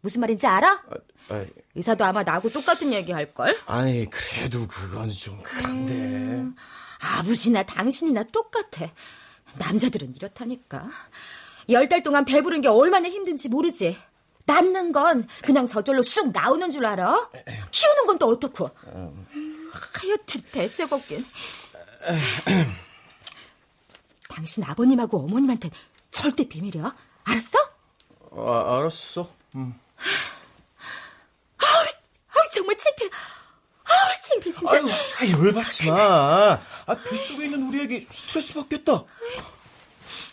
[0.00, 0.70] 무슨 말인지 알아?
[0.72, 3.56] 아, 아니, 의사도 아마 나하고 똑같은 얘기 할 걸?
[3.66, 5.92] 아니, 그래도 그건 좀 그런데.
[5.94, 6.54] 음,
[7.18, 8.90] 아버지나 당신이나 똑같아.
[9.54, 10.88] 남자들은 이렇다니까.
[11.68, 13.96] 열 달 동안 배부른 게 얼마나 힘든지 모르지.
[14.46, 17.30] 낳는 건 그냥 저절로 쑥 나오는 줄 알아?
[17.70, 18.70] 키우는 건 또 어떻고?
[19.92, 21.24] 하여튼 대책 없긴.
[24.28, 25.70] 당신 아버님하고 어머님한테
[26.10, 26.94] 절대 비밀이야.
[27.24, 27.58] 알았어?
[28.32, 29.30] 아, 알았어.
[29.54, 29.74] 음.
[31.58, 33.10] 아우 정말 창피해.
[33.94, 34.72] 아우 창피해 진짜.
[34.72, 34.88] 아유,
[35.36, 36.60] 아, 열받지 마.
[36.86, 39.04] 아, 뱃속에 있는 우리 애기 스트레스 받겠다.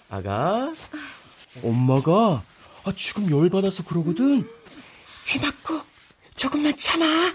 [0.10, 0.74] 아가,
[1.64, 2.44] 엄마가
[2.84, 4.50] 아, 지금 열받아서 그러거든.
[5.28, 5.82] 귀 막고
[6.36, 7.34] 조금만 참아.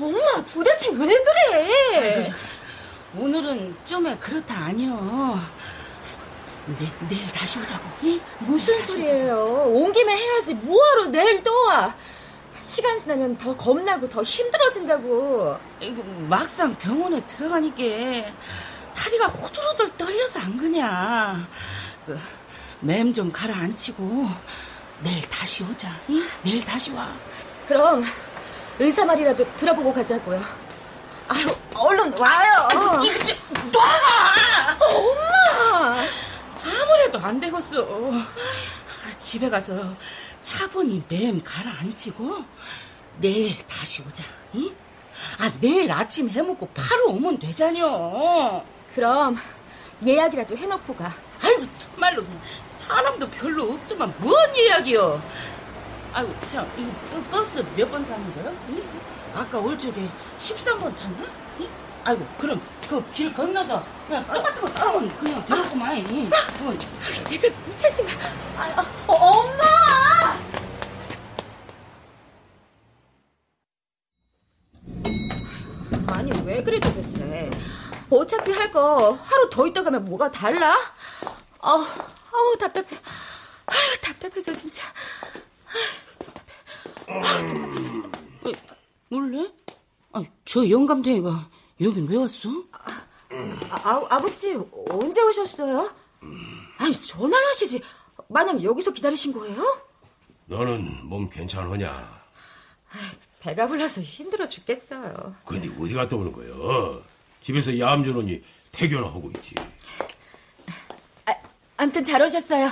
[0.00, 2.22] 엄마 도대체 왜 그래?
[3.16, 5.38] 오늘은 좀에 그렇다 아니여.
[6.78, 7.84] 내, 내일 다시 오자고.
[8.02, 8.20] 이?
[8.40, 9.64] 무슨 소리예요?
[9.68, 11.94] 온 김에 해야지 뭐하러 내일 또 와?
[12.60, 15.56] 시간 지나면 더 겁나고 더 힘들어진다고.
[15.80, 18.32] 이거 막상 병원에 들어가니까
[18.96, 21.46] 다리가 호들호들 떨려서 안 그냐.
[22.06, 22.18] 그,
[22.80, 24.26] 맴 좀 가라앉히고
[25.02, 25.90] 내일 다시 오자.
[26.10, 26.22] 응?
[26.42, 27.12] 내일 다시 와.
[27.68, 28.04] 그럼
[28.78, 30.40] 의사 말이라도 들어보고 가자고요.
[31.28, 32.68] 아유, 얼른 와요.
[32.72, 33.38] 이거 좀
[33.72, 33.80] 놔!
[34.80, 35.96] 엄마!
[36.64, 37.86] 아무래도 안 되겠어.
[39.18, 39.94] 집에 가서
[40.42, 42.44] 차분히 맴 가라앉히고
[43.18, 44.22] 내일 다시 오자.
[44.56, 44.74] 응?
[45.38, 48.64] 아 내일 아침 해먹고 바로 오면 되잖여.
[48.94, 49.38] 그럼
[50.04, 51.14] 예약이라도 해놓고 가.
[51.42, 52.22] 아이고 정말로
[52.66, 55.22] 사람도 별로 없더만 뭔 예약이여.
[56.12, 56.68] 아이고 참
[57.10, 58.52] 버- 버스 몇 번 타는 거야?
[58.68, 58.82] 응?
[59.34, 61.26] 아까 올 적에 13번 탔나?
[61.60, 61.68] 응?
[62.04, 65.96] 아이고 그럼 그 길 건너서 그냥 똑같은 거 타면 그냥 되겠구만.
[66.08, 66.30] 응?
[66.66, 66.78] 어,
[67.28, 68.10] 제가 미치지 마.
[68.56, 70.34] 아, 아, 어, 엄마!
[76.08, 77.50] 아니 왜 그래 도대체?
[78.10, 80.76] 어차피 할 거 하루 더 있다 가면 뭐가 달라?
[81.60, 81.80] 아우,
[82.32, 82.86] 아우 답답해.
[83.66, 84.86] 아유 답답해서 진짜.
[87.08, 87.20] 어,
[89.14, 89.48] 몰래?
[90.12, 91.50] 아, 저 영감탱이가
[91.82, 92.48] 여긴 왜 왔어?
[92.72, 93.06] 아,
[93.70, 94.58] 아, 아 버지
[94.90, 95.92] 언제 오셨어요?
[96.78, 97.80] 아니 전화를 하시지.
[98.28, 99.82] 마냥 여기서 기다리신 거예요?
[100.46, 102.24] 너는 몸 괜찮으냐?
[103.38, 105.36] 배가 불러서 힘들어 죽겠어요.
[105.44, 107.00] 근데 어디 갔다 오는 거야?
[107.40, 109.54] 집에서 얌전하니 태교나 하고 있지.
[111.26, 111.34] 아,
[111.76, 112.68] 아무튼 잘 오셨어요.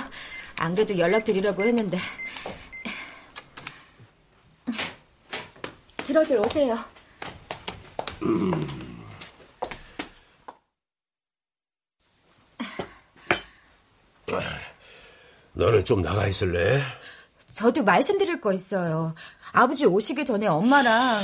[0.59, 1.97] 안 그래도 연락드리려고 했는데.
[6.13, 6.77] 들어들 오세요.
[15.53, 16.83] 너는 좀 나가 있을래?
[17.51, 19.15] 저도 말씀드릴 거 있어요.
[19.51, 21.19] 아버지 오시기 전에 엄마랑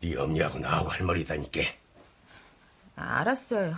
[0.00, 1.60] 네 엄니하고 나하고 할 말이 있다니까.
[2.96, 3.74] 아, 알았어요.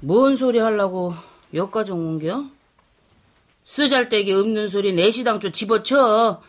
[0.00, 1.14] 뭔 소리 하려고
[1.52, 2.44] 여기까지 옮겨?
[3.64, 6.42] 쓰잘데기 없는 소리 내시당초 집어쳐.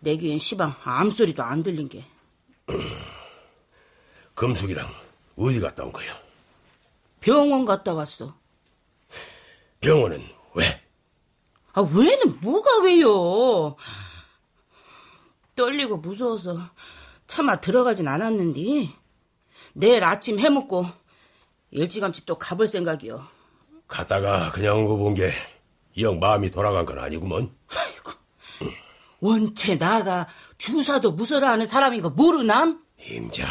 [0.00, 2.04] 내 귀엔 시방 암소리도 안 들린 게.
[4.34, 4.88] 금숙이랑
[5.36, 6.06] 어디 갔다 온 거야?
[7.20, 8.36] 병원 갔다 왔어.
[9.80, 10.22] 병원은
[10.54, 10.64] 왜?
[11.72, 13.76] 아, 왜는 뭐가 왜요?
[15.56, 16.58] 떨리고 무서워서
[17.26, 18.88] 차마 들어가진 않았는데
[19.74, 20.84] 내일 아침 해먹고
[21.70, 23.26] 일찌감치 또 가볼 생각이요.
[23.86, 25.32] 갔다가 그냥 온 거 본 게
[25.94, 27.54] 이형 마음이 돌아간 건 아니구먼.
[29.20, 30.26] 원체 나가
[30.58, 32.80] 주사도 무서라 하는 사람인 거 모르남?
[33.08, 33.46] 임자.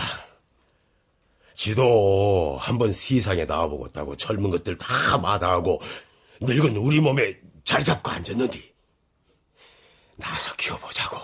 [1.54, 5.82] 지도 한번 세상에 나와보고 있다고 젊은 것들 다 마다하고
[6.42, 8.60] 늙은 우리 몸에 자리 잡고 앉았는데
[10.18, 11.18] 나서 키워보자고.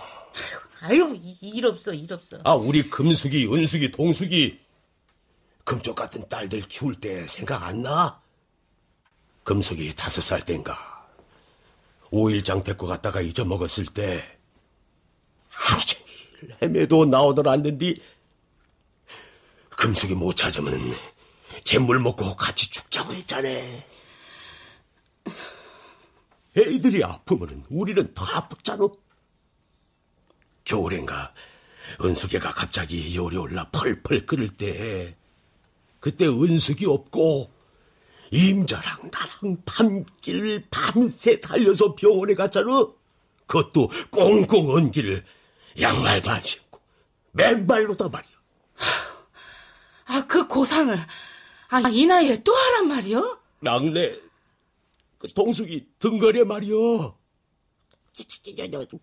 [0.82, 2.40] 아유 이- 일 없어 일 없어.
[2.46, 4.60] 아 우리 금숙이, 은숙이, 동숙이
[5.66, 8.22] 금쪽 같은 딸들 키울 때 생각 안 나?
[9.44, 10.99] 금숙이 다섯 살 땐가
[12.12, 14.40] 오일장 데리고 갔다가 잊어먹었을 때
[15.50, 18.02] 하루 종일 헤매도 나오들 않는디
[19.70, 20.94] 금숙이 못 찾으면
[21.64, 23.50] 잿물 먹고 같이 죽자고 했잖아.
[26.58, 28.88] 애들이 아프면 우리는 더 아프잖아.
[30.66, 31.34] 겨울엔가
[32.02, 35.16] 은숙이가 갑자기 열이 올라 펄펄 끓을 때
[36.00, 37.52] 그때 은숙이 없고
[38.32, 42.88] 임자랑 나랑 밤길 밤새 달려서 병원에 갔잖아.
[43.48, 45.24] 그것도 꽁꽁 언 길을
[45.80, 46.80] 양말도 안 신고
[47.32, 48.32] 맨발로다 말이야.
[50.06, 50.98] 아 그 고상을
[51.70, 53.40] 아 이 나이에 또 하란 말이요?
[53.60, 54.16] 막내
[55.18, 57.18] 그 동숙이 등거리 말이여.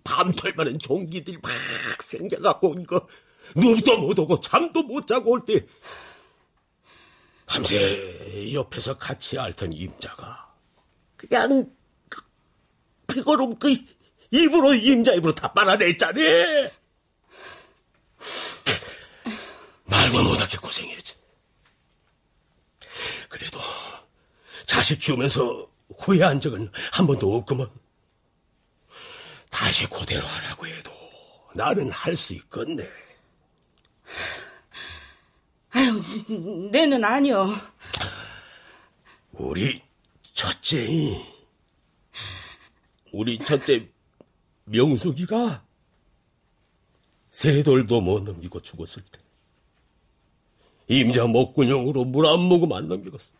[0.05, 1.51] 밤털만한 종기들이 막
[2.03, 3.07] 생겨갖고 이거
[3.55, 5.65] 눈도 못 오고 잠도 못 자고 올 때
[7.46, 10.54] 밤새 옆에서 같이 앓던 임자가
[11.16, 11.72] 그냥
[12.09, 12.22] 그
[13.06, 13.74] 피고름 그
[14.30, 16.20] 입으로 임자 입으로 다 빨아냈잖아.
[19.85, 21.14] 말도 못하게 고생했지.
[23.28, 23.61] 그래도
[24.66, 27.70] 자식 키우면서 후회한 적은 한 번도 없구먼.
[29.50, 30.90] 다시 그대로 하라고 해도
[31.54, 32.87] 나는 할 수 있겠네.
[36.70, 37.48] 내는 아니요.
[39.32, 39.82] 우리
[40.32, 41.16] 첫째이,
[43.12, 43.88] 우리 첫째
[44.64, 45.64] 명숙이가
[47.30, 49.18] 세 돌도 못 넘기고 죽었을 때
[50.88, 53.32] 임자 목구녕으로 물 한 모금 안 넘기겠어.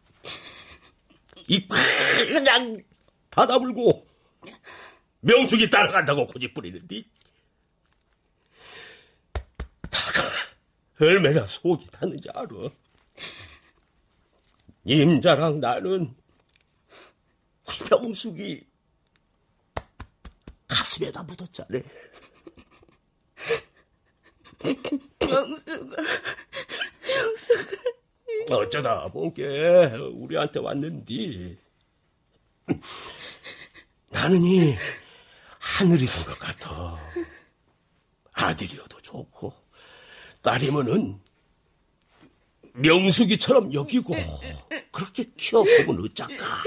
[1.49, 2.83] 이 그냥
[3.31, 4.07] 닫아불고
[5.21, 7.05] 명숙이 따라간다고 고집 부리는데
[9.91, 10.23] 다가
[11.01, 12.49] 얼마나 속이 타는지 알아.
[14.85, 16.15] 임자랑 나는
[17.91, 18.67] 명숙이
[20.69, 21.81] 가슴에다 묻었잖아.
[28.51, 31.59] 어쩌다 본게 우리한테 왔는디
[34.11, 34.75] 나는 이
[35.59, 36.97] 하늘이 든것 같아.
[38.33, 39.66] 아들이어도 좋고
[40.47, 41.19] 딸이면은
[42.75, 44.15] 명숙이처럼 여기고
[44.93, 46.63] 그렇게 키워보면 어쩔까.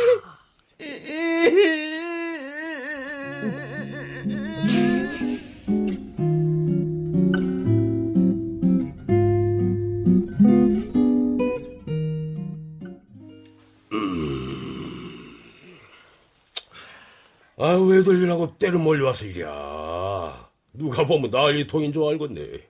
[17.62, 20.50] 아, 왜 들리라고 때를 몰려와서 이랴.
[20.74, 22.70] 누가 보면 난리통인 줄 알겠네.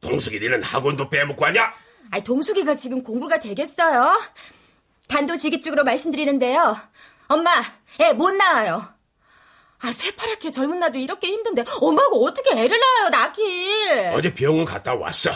[0.00, 1.72] 동숙이 니는 학원도 빼먹고 하냐?
[2.10, 4.18] 아, 동숙이가 지금 공부가 되겠어요?
[5.08, 6.76] 단도직입적으로 말씀드리는데요.
[7.28, 7.62] 엄마,
[8.00, 8.88] 애 못 낳아요.
[9.82, 14.10] 아, 새파랗게 젊은 나도 이렇게 힘든데 엄마가 어떻게 애를 낳아요, 낳기.
[14.14, 15.30] 어제 병원 갔다 왔어.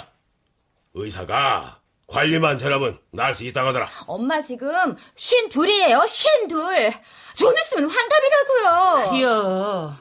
[0.95, 3.89] 의사가 관리만 잘하면 날수 있다고 하더라.
[4.07, 6.91] 엄마 지금 쉰 둘이에요, 쉰 둘.
[7.35, 9.11] 좀 있으면 환갑이라고요.
[9.11, 9.97] 그여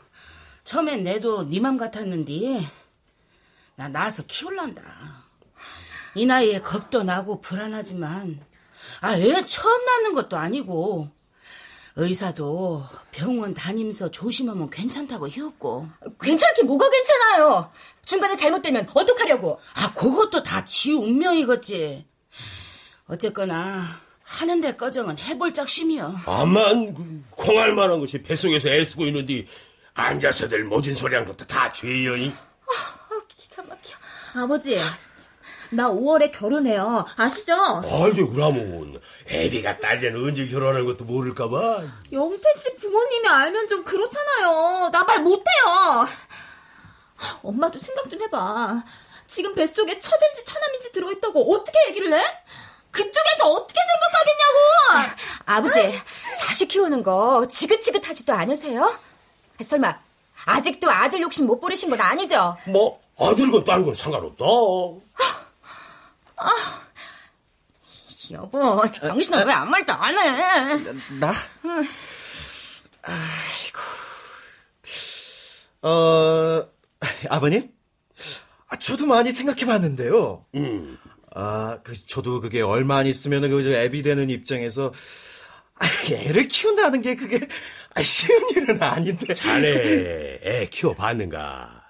[0.64, 2.60] 처음엔 내도 네 맘 같았는데
[3.76, 4.82] 나 낳아서 키울란다.
[6.16, 8.40] 이 나이에 겁도 나고 불안하지만
[9.02, 11.10] 아 애 처음 낳는 것도 아니고
[11.96, 15.88] 의사도 병원 다니면서 조심하면 괜찮다고 희웠고
[16.22, 17.72] 괜찮긴 뭐가 괜찮아요.
[18.06, 19.60] 중간에 잘못되면 어떡하려고.
[19.76, 22.06] 아 그것도 다 지 운명이겠지.
[23.08, 23.84] 어쨌거나
[24.24, 26.16] 하는데 꺼정은 해볼 작심이여.
[26.26, 29.46] 암만 그 콩알 만한 것이 뱃속에서 애쓰고 있는데
[29.94, 32.30] 앉아서들 모진 소리 한 것도 다 죄여이.
[32.30, 33.03] 아.
[34.36, 34.78] 아버지,
[35.70, 37.06] 나 5월에 결혼해요.
[37.16, 37.54] 아시죠?
[37.56, 41.82] 알죠 그라면 애비가 딸내는 언제 결혼하는 것도 모를까봐.
[42.12, 44.90] 영태 씨 부모님이 알면 좀 그렇잖아요.
[44.92, 46.08] 나 말 못해요.
[47.44, 48.84] 엄마도 생각 좀 해봐.
[49.28, 52.24] 지금 뱃속에 처젠지 처남인지 들어있다고 어떻게 얘기를 해?
[52.92, 55.18] 그쪽에서 어떻게 생각하겠냐고!
[55.46, 56.02] 아버지,
[56.38, 59.00] 자식 키우는 거 지긋지긋하지도 않으세요?
[59.64, 59.98] 설마,
[60.46, 62.58] 아직도 아들 욕심 못 버리신 건 아니죠?
[62.68, 64.46] 뭐 아들건 딸건 상관없다.
[68.32, 70.78] 여보, 당신은 왜 아무 말도 안 해?
[71.20, 71.34] 나?
[73.02, 73.80] 아이고.
[75.82, 76.68] 어,
[77.30, 77.70] 아버님?
[78.70, 80.46] 아, 저도 많이 생각해 봤는데요.
[80.56, 80.98] 음.
[81.36, 84.94] 아, 그, 저도 그게 얼마 안 있으면 그, 저 애비 되는 입장에서,
[85.76, 87.46] 아, 애를 키운다는 게 그게,
[87.94, 89.34] 아, 쉬운 일은 아닌데.
[89.34, 91.83] 자네 애 키워봤는가?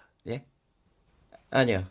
[1.53, 1.57] 예?
[1.59, 1.85] 아니요.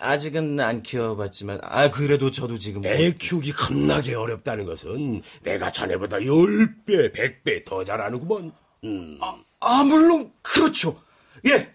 [0.00, 2.84] 아직은 안 키워봤지만, 아, 그래도 저도 지금.
[2.86, 8.52] 애 키우기 겁나게 어렵다는 것은 내가 자네보다 10배, 100배 더 잘하는구먼.
[8.84, 9.18] 음.
[9.60, 11.02] 아, 물론, 그렇죠.
[11.46, 11.68] 예.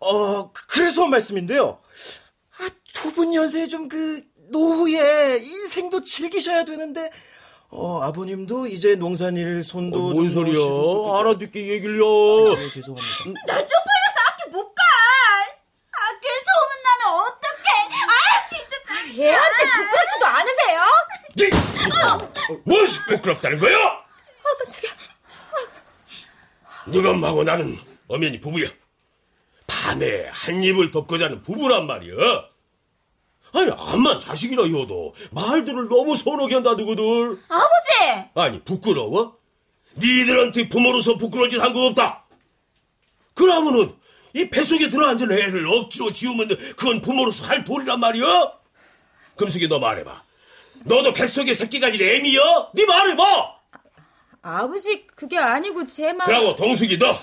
[0.00, 1.78] 어, 그- 그래서 한 말씀인데요.
[2.58, 7.10] 아, 두 분 연세에 좀 그, 노후에 인생도 즐기셔야 되는데,
[7.68, 9.98] 어, 아버님도 이제 농산일 손도.
[9.98, 11.18] 어, 뭔좀 소리야?
[11.20, 12.54] 알아듣게 얘기를요.
[12.54, 13.44] 네, 죄송합니다.
[13.46, 14.82] 나 쪽팔려서 학교 못 가!
[16.28, 17.68] 학교에 소문나면 어떡해!
[18.04, 18.76] 아, 진짜.
[19.22, 20.80] 애한테 부끄럽지도 않으세요?
[22.64, 23.76] 무엇이 부끄럽다는 거야?
[23.78, 24.04] 아,
[24.58, 24.90] 깜짝이야.
[26.86, 28.68] 네가 엄마하고 나는 엄연히 부부야.
[29.66, 32.14] 밤에 한 입을 덮고 자는 부부란 말이야.
[33.54, 37.38] 아니, 암만 자식이라 해도 말들을 너무 서운하게 한다더거들.
[37.48, 38.30] 아버지!
[38.34, 39.36] 아니, 부끄러워?
[39.96, 42.24] 니들한테 부모로서 부끄러운 짓 한 거 없다.
[43.34, 43.97] 그러면은
[44.34, 48.52] 이 뱃속에 들어앉은 애를 억지로 지우면 그건 부모로서 할 도리란 말이야?
[49.36, 50.22] 금숙이 너 말해봐.
[50.84, 52.70] 너도 뱃속에 새끼가 아닌 애미여?
[52.74, 53.58] 네 말해봐!
[54.42, 56.26] 아버지, 그게 아니고 제 말.
[56.26, 57.18] 그러고 동숙이 너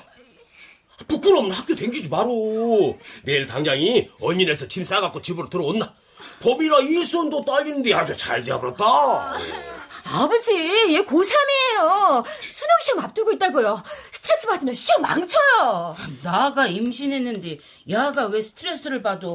[1.08, 2.98] 부끄러우면 학교 댕기지 마로.
[3.24, 5.94] 내일 당장이 언니네서 짐 싸갖고 집으로 들어온나.
[6.42, 9.38] 법이라 일손도 딸리는데 아주 잘 되어버렸다.
[10.08, 10.54] 아버지,
[10.94, 12.24] 얘 고3이에요.
[12.52, 13.84] 수능 시험 앞두고 있다고요.
[14.12, 15.96] 스트레스 받으면 시험 망쳐요.
[16.24, 17.58] 나가 임신했는데
[17.90, 19.28] 야가 왜 스트레스를 받아?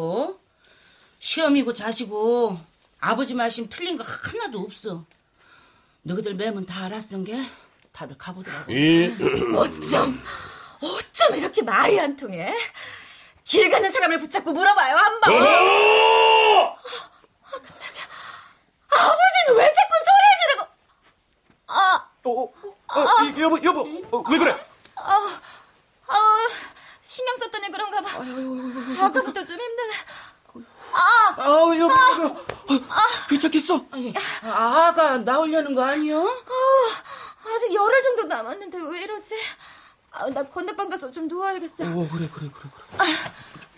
[1.18, 2.56] 시험이고 자시고
[3.00, 5.04] 아버지 말씀 틀린 거 하나도 없어.
[6.02, 7.42] 너희들 매면 다 알았은 게
[7.92, 8.70] 다들 가보더라고.
[8.72, 9.12] 이,
[9.56, 10.22] 어쩜,
[10.80, 12.54] 어쩜 이렇게 말이 안 통해?
[13.44, 15.32] 길 가는 사람을 붙잡고 물어봐요, 한 번.
[15.34, 16.76] 어!
[18.92, 20.19] 아버지는 왜 자꾸 지르고.
[21.72, 22.52] 아, 어, 어,
[23.00, 24.66] 어, 이- 여보, 여보, 어, 왜 그래?
[24.96, 25.28] 아,
[27.02, 28.08] 신경 썼더니 그런가 봐.
[28.18, 29.94] 아까부터 좀 힘드네.
[30.92, 32.40] 아, 아우, 여보, 여보.
[32.40, 32.80] 어,
[33.28, 33.84] 괜찮겠어?
[34.42, 36.18] 아가 나오려는 거 아니여?
[37.46, 39.36] 아직 열흘 정도 남았는데 왜 이러지?
[40.12, 41.84] 아, 나 건너방 가서 좀 누워야겠어.
[41.84, 43.10] 어, 그래, 그래, 그래, 그래.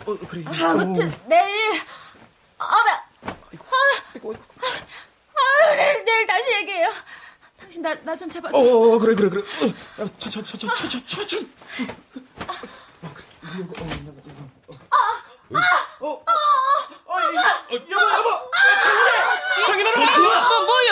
[0.06, 0.44] 어, 그래.
[0.64, 1.80] 아무튼 내일
[2.58, 3.32] 아, 나, 아,
[5.34, 6.90] 아, 내일, 내일 다시 얘기해요.
[7.72, 8.54] 당신 나 나 좀 잡아줘.
[8.56, 9.42] 어, 어, 그래, 그래, 그래.
[9.98, 11.50] 어, 천천, 천천, 천천, 천천.
[14.90, 14.96] 어,
[16.00, 16.24] 어,
[17.06, 17.20] 어,
[17.72, 18.28] 여보, 여보,
[19.66, 20.91] 장인아, 장인아, 뭐 뭐요?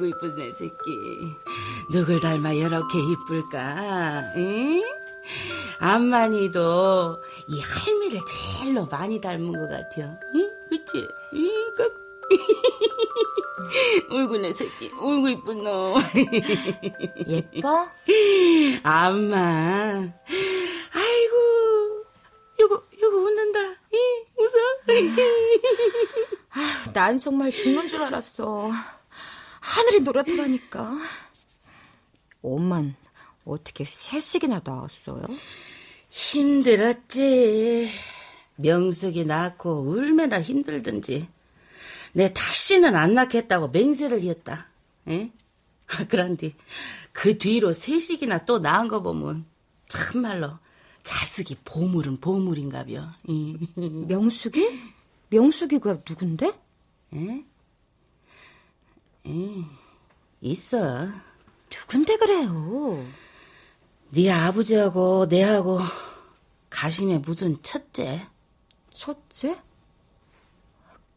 [0.00, 1.36] 아이고 이쁜 내 새끼
[1.92, 4.82] 누굴 닮아 이렇게 이쁠까 응?
[5.78, 10.50] 암만이도 이 할미를 제일로 많이 닮은 것 같아 응?
[10.70, 11.06] 그치?
[11.34, 11.50] 응?
[11.76, 12.00] 그-
[14.10, 16.00] 울고 내 새끼 울고 이쁜 놈
[17.28, 17.86] 예뻐?
[18.82, 20.14] 암만
[20.94, 21.36] 아이고
[22.58, 23.60] 요거 요거 웃는다
[23.92, 23.98] 이
[24.38, 24.58] 웃어
[26.94, 28.70] 난 정말 죽는 줄 알았어.
[29.60, 30.98] 하늘이 노랗더라니까.
[32.42, 32.96] 엄만
[33.44, 35.22] 어떻게 셋씩이나 낳았어요?
[36.08, 37.88] 힘들었지.
[38.56, 41.28] 명숙이 낳고 얼마나 힘들든지.
[42.12, 44.66] 내 다시는 안 낳겠다고 맹세를 했다.
[45.08, 45.30] 에?
[46.08, 46.54] 그런데
[47.12, 49.44] 그 뒤로 셋씩이나 또 낳은 거 보면
[49.88, 50.58] 참말로
[51.02, 53.08] 자식이 보물은 보물인가벼.
[53.28, 53.56] 이.
[53.76, 54.80] 명숙이?
[55.30, 56.52] 명숙이가 누군데?
[59.26, 59.32] 응?
[59.32, 59.64] 응,
[60.40, 61.08] 있어.
[61.70, 63.04] 누군데 그래요?
[64.10, 65.78] 네 아버지하고 내하고
[66.68, 68.26] 가심에 묻은 첫째.
[68.92, 69.58] 첫째?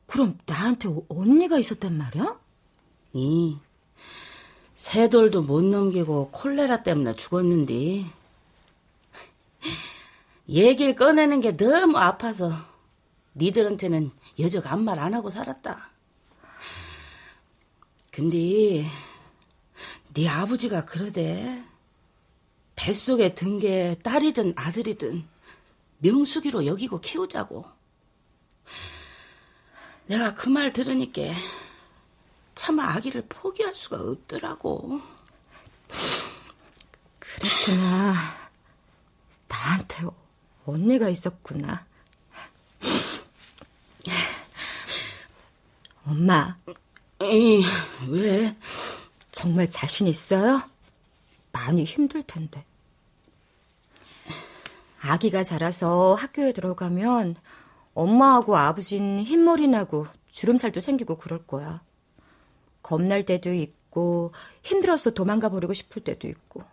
[0.05, 2.39] 그럼 나한테 언니가 있었단 말이야?
[3.13, 3.57] 이
[4.75, 8.05] 새돌도 못 넘기고 콜레라 때문에 죽었는데
[10.49, 12.53] 얘기를 꺼내는 게 너무 아파서
[13.35, 15.89] 니들한테는 여적 아무 말 안 하고 살았다.
[18.13, 18.85] 근데
[20.13, 21.63] 네 아버지가 그러대.
[22.75, 25.27] 뱃속에 든 게 딸이든 아들이든
[25.99, 27.65] 명수기로 여기고 키우자고.
[30.05, 31.21] 내가 그 말 들으니까
[32.53, 35.01] 차마 아기를 포기할 수가 없더라고.
[37.17, 38.13] 그랬구나.
[39.47, 40.05] 나한테
[40.65, 41.85] 언니가 있었구나.
[46.05, 46.57] 엄마.
[47.23, 47.63] 에이,
[48.09, 48.55] 왜?
[49.31, 50.61] 정말 자신 있어요?
[51.51, 52.65] 많이 힘들 텐데.
[55.01, 57.35] 아기가 자라서 학교에 들어가면
[57.93, 61.81] 엄마하고 아버진 흰머리 나고 주름살도 생기고 그럴 거야.
[62.81, 66.63] 겁날 때도 있고 힘들어서 도망가 버리고 싶을 때도 있고.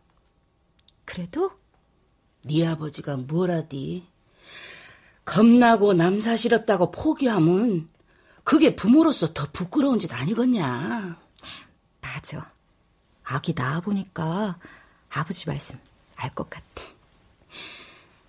[1.04, 1.50] 그래도
[2.42, 4.06] 네 아버지가 뭐라디?
[5.24, 7.88] 겁나고 남사시럽다고 포기하면
[8.50, 11.16] 그게 부모로서 더 부끄러운 짓 아니겠냐?
[12.00, 12.50] 맞아.
[13.22, 14.58] 아기 낳아보니까
[15.08, 15.78] 아버지 말씀
[16.16, 16.64] 알 것 같아.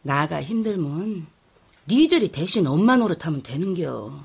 [0.04, 1.26] 나가 힘들면
[1.88, 4.24] 니들이 대신 엄마 노릇하면 되는겨.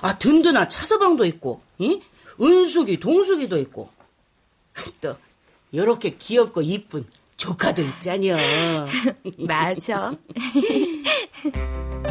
[0.00, 2.02] 아 든든한 차서방도 있고, 이?
[2.40, 3.90] 은숙이, 동숙이도 있고,
[5.00, 5.16] 또
[5.72, 7.06] 요렇게 귀엽고 이쁜
[7.36, 8.36] 조카도 있잖여.
[9.38, 10.16] 맞아.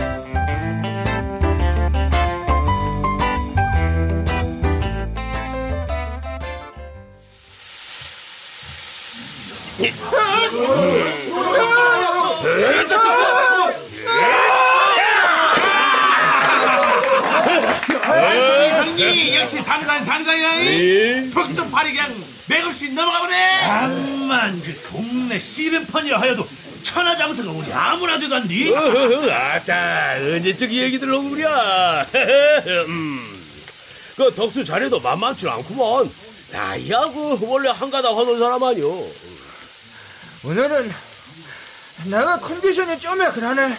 [18.68, 21.30] 이성이 역시 장산 장산이야.
[21.34, 22.14] 턱좀 발이 그냥
[22.48, 23.62] 맥없이 넘어가 보네.
[23.64, 26.48] 암만 그 동네 씨름판이라 하여도
[26.84, 28.74] 천하장사가 우리 아무나 되간디?
[28.76, 32.06] 아따 언제적 얘기들 오구랴
[32.88, 33.38] 음.
[34.18, 36.12] 그 덕수 자네도 만만치 않구먼
[36.52, 39.08] 나이하고 원래 한가닥 하는 사람 아니오
[40.44, 40.92] 오늘은
[42.06, 43.78] 내가 컨디션이 좀야 그러네.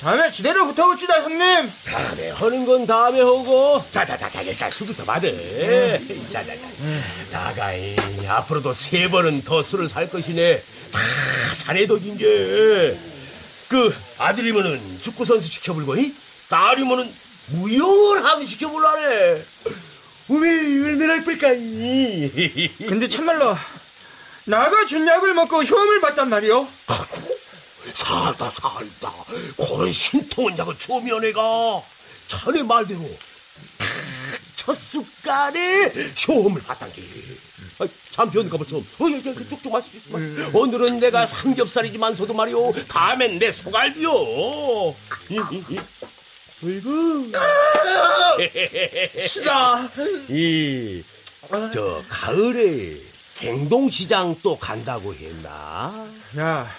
[0.00, 1.70] 다음에 지대로 붙어봅시다, 형님.
[1.86, 3.84] 다음에 하는 건 다음에 하고.
[3.92, 5.28] 자자자자 일단 술부터 받아.
[6.30, 6.62] 자자자.
[7.30, 7.96] 나가이.
[8.26, 10.62] 앞으로도 세 번은 더 술을 살 것이네.
[10.92, 10.98] 다
[11.58, 13.10] 자네 덕인 게
[13.70, 16.12] 그 아들이면은 축구 선수 시켜불고 이?
[16.48, 17.08] 딸이면은
[17.50, 19.44] 무용을 하고 시켜볼라네.
[20.26, 20.48] 우리
[20.82, 22.68] 얼마나 이쁠까 이?
[22.88, 23.56] 근데 참말로
[24.44, 26.66] 나가 준 약을 먹고 효험을 봤단 말이오.
[27.94, 29.12] 살다 살다.
[29.56, 31.82] 그런 신통한 약을 조면애가.
[32.28, 33.00] 자네 말대로.
[34.56, 35.92] 첫 숟갈에
[36.28, 37.02] 효험을 받단 게.
[37.78, 38.80] 아, 잠비온 가볼 좀.
[38.98, 40.18] 어, 예, 그 쭉쭉 있어
[40.52, 42.72] 오늘은 내가 삼겹살이지만서도 말이오.
[42.88, 44.10] 다음엔 내 소갈비요.
[45.30, 45.38] 이.
[46.62, 47.32] 어이구
[49.16, 49.88] 시다.
[50.28, 51.02] 이,
[51.72, 53.00] 저 가을에
[53.40, 56.06] 갱동시장 또 간다고 했나?
[56.36, 56.70] 야,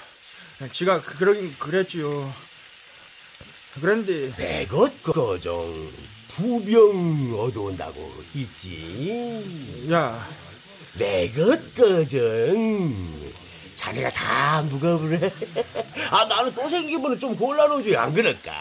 [0.72, 2.32] 지가 그- 그러긴 그랬지요.
[3.82, 5.56] 그런데 내것 거정
[6.36, 9.88] 두 병 얻어온다고 있지.
[9.92, 10.30] 야,
[10.96, 12.96] 내것 거정
[13.82, 15.18] 자네가 다 무거우래.
[16.12, 18.52] 아 나는 또 생기면 좀 곤란하지 안 그럴까?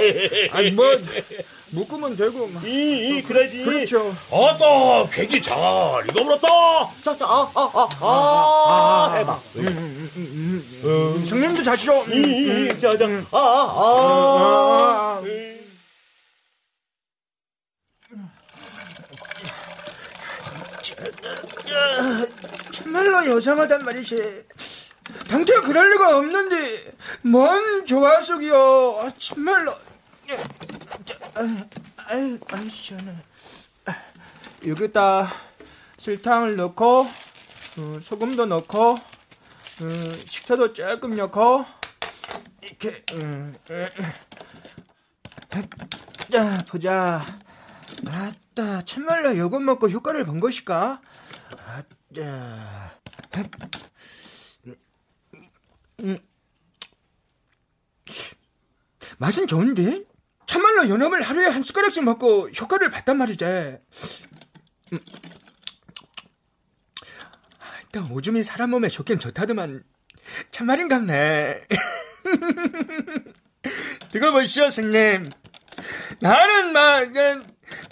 [0.52, 0.86] 아니 뭐
[1.72, 2.64] 묶으면 되고 막.
[2.64, 3.64] 이, 이 그러지.
[3.64, 4.16] 그렇죠.
[4.30, 5.58] 아따 괜히 잘
[6.08, 6.48] 익어버렸다.
[7.04, 9.38] 자자 아 아 아 아, 아, 해봐.
[11.28, 12.04] 형님도 자시오.
[12.10, 15.22] 이, 이, 자자 아아 아.
[22.82, 24.46] 아, 참말로 여상하단 말이지.
[25.28, 28.54] 당최 그럴 리가 없는데 뭔 조화 속이요.
[29.00, 29.72] 아, 참말로.
[32.08, 33.14] 아유, 아유, 시원해.
[34.66, 35.32] 여기다
[35.98, 37.06] 설탕을 넣고
[37.78, 38.98] 어, 소금도 넣고 어,
[40.26, 41.64] 식초도 조금 넣고
[42.62, 43.86] 이렇게 음, 음,
[46.30, 47.24] 자 보자.
[48.06, 51.00] 아따 참말로 요것 먹고 효과를 본 것일까?
[52.20, 53.42] 아따
[56.00, 56.18] 음,
[59.18, 60.04] 맛은 좋은데?
[60.46, 63.44] 참말로 연어을 하루에 한 숟가락씩 먹고 효과를 봤단 말이지.
[63.44, 64.98] 음.
[67.92, 69.84] 또 오줌이 사람 몸에 좋긴 좋다더만
[70.50, 71.66] 참말인갑네.
[74.12, 75.30] 두고 보시오, 승님.
[76.20, 77.12] 나는 막,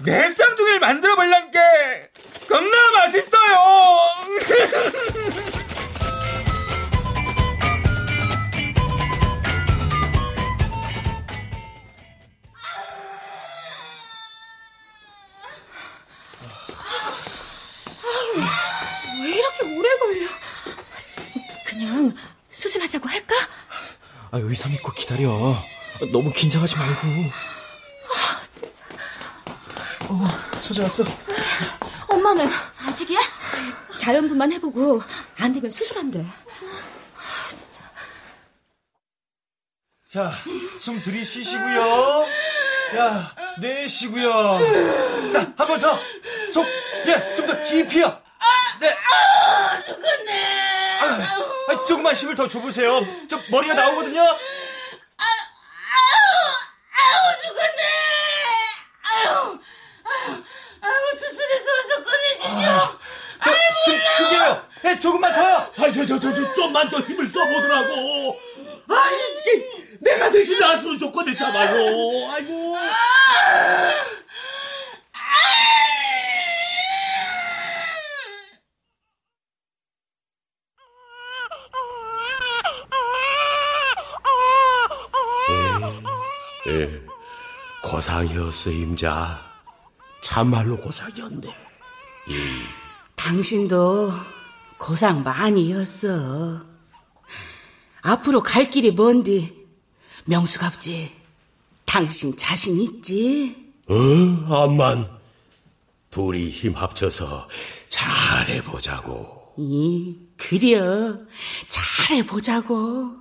[0.04, 1.58] 내 쌍둥이를 만들어 볼란게
[2.48, 3.58] 겁나 맛있어요!
[19.22, 20.28] 왜 이렇게 오래 걸려?
[21.66, 22.14] 그냥
[22.50, 23.34] 수술하자고 할까?
[24.30, 25.62] 아, 의사 믿고 기다려.
[26.12, 27.30] 너무 긴장하지 말고.
[30.10, 30.12] 아.
[30.12, 31.04] 어, 찾아왔어.
[32.08, 32.48] 엄마는
[32.86, 33.20] 아직이야?
[33.98, 35.00] 자연분만 해보고
[35.38, 36.26] 안 되면 수술한대.
[40.10, 40.32] 자,
[40.80, 42.26] 숨 들이쉬시고요.
[42.96, 44.58] 야, 내쉬고요.
[45.32, 46.00] 자, 한 번 더.
[46.52, 46.66] 속,
[47.06, 48.20] 예, 좀 더 깊이요.
[48.80, 48.90] 네.
[48.90, 51.00] 아, 죽겠네.
[51.00, 51.04] 아,
[51.68, 53.00] 아, 조금만 힘을 더 줘보세요.
[53.28, 54.20] 저 머리가 나오거든요.
[54.22, 54.26] 아,
[55.86, 56.50] 아우,
[56.98, 57.82] 아우, 죽겠네.
[59.02, 59.58] 아유,
[60.02, 60.42] 아유,
[60.80, 62.98] 아유, 수술해서 와서 꺼내주시오.
[63.44, 63.50] 저,
[64.20, 64.66] 숨 크게요.
[64.84, 65.56] 예, 조금만 더요.
[65.76, 68.38] 아, 저, 저, 저, 저, 좀만 더 힘을 써보더라고.
[68.88, 69.66] 아, 이게
[70.00, 72.32] 내가 대신 나수로 줬거든잖아요.
[72.32, 72.76] 아이고.
[86.66, 87.02] 예,
[87.82, 89.50] 고상이었어, 임자.
[90.22, 91.48] 참말로 고상이었네.
[93.20, 94.10] 당신도
[94.78, 96.64] 고상 많이 했어.
[98.00, 99.54] 앞으로 갈 길이 먼디
[100.24, 101.14] 명수갑지.
[101.84, 103.72] 당신 자신 있지?
[103.90, 105.06] 응, 암만.
[106.10, 107.46] 둘이 힘 합쳐서
[107.90, 109.52] 잘해보자고.
[109.58, 111.18] 이 그려
[111.68, 113.16] 잘해보자고.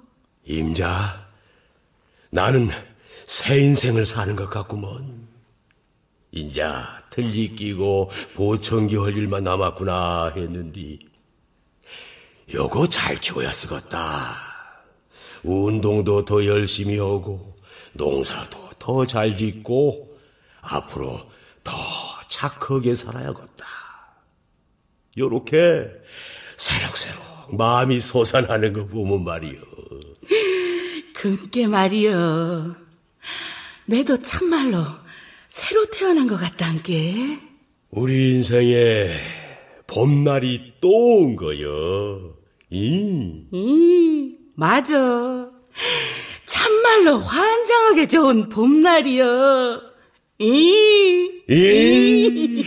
[0.45, 1.27] 임자,
[2.29, 2.69] 나는
[3.27, 5.27] 새 인생을 사는 것 같구먼.
[6.31, 10.99] 인자, 틀리 끼고 보청기 할 일만 남았구나 했는디.
[12.53, 13.97] 요거 잘 키워야 쓰겄다.
[15.43, 17.55] 운동도 더 열심히 하고,
[17.93, 20.17] 농사도 더 잘 짓고,
[20.61, 21.19] 앞으로
[21.63, 21.73] 더
[22.27, 23.65] 착하게 살아야겠다.
[25.17, 25.89] 요렇게
[26.57, 29.59] 새록새록 마음이 솟아나는 거 보면 말이여.
[31.15, 32.75] 금께 말이여.
[33.85, 34.85] 내도 참말로
[35.59, 37.37] 새로 태어난 것 같단께.
[37.91, 39.09] 우리 인생에
[39.87, 42.33] 봄날이 또 온 거여.
[42.69, 43.43] 이.
[43.51, 45.49] 이 맞아.
[46.45, 49.81] 참말로 환장하게 좋은 봄날이여.
[50.39, 51.29] 이.
[51.49, 52.63] 이.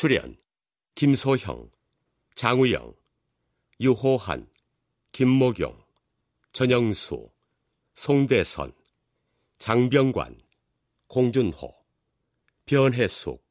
[0.00, 0.34] 출연
[0.94, 1.70] 김소형,
[2.34, 2.94] 장우영,
[3.82, 4.50] 유호한,
[5.12, 5.74] 김모경,
[6.54, 7.30] 전영수,
[7.96, 8.72] 송대선,
[9.58, 10.40] 장병관,
[11.06, 11.76] 공준호,
[12.64, 13.46] 변혜숙,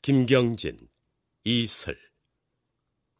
[0.00, 0.88] 김경진,
[1.42, 1.98] 이슬.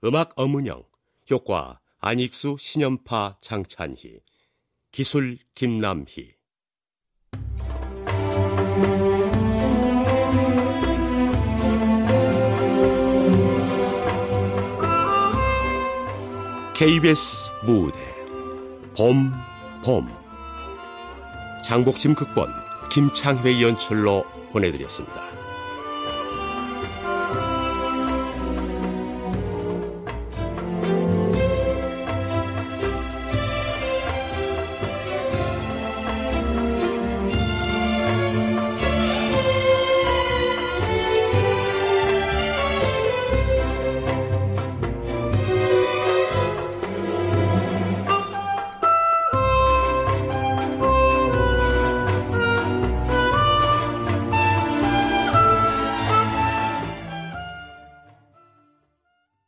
[0.05, 0.85] 음악 어문영,
[1.29, 4.21] 효과 안익수, 신연파, 장찬희
[4.93, 6.40] 기술 김남희
[16.81, 17.99] KBS 무대
[18.97, 19.31] 봄,
[19.85, 20.09] 봄
[21.63, 22.49] 장복심 극본
[22.91, 25.30] 김창회 연출로 보내드렸습니다.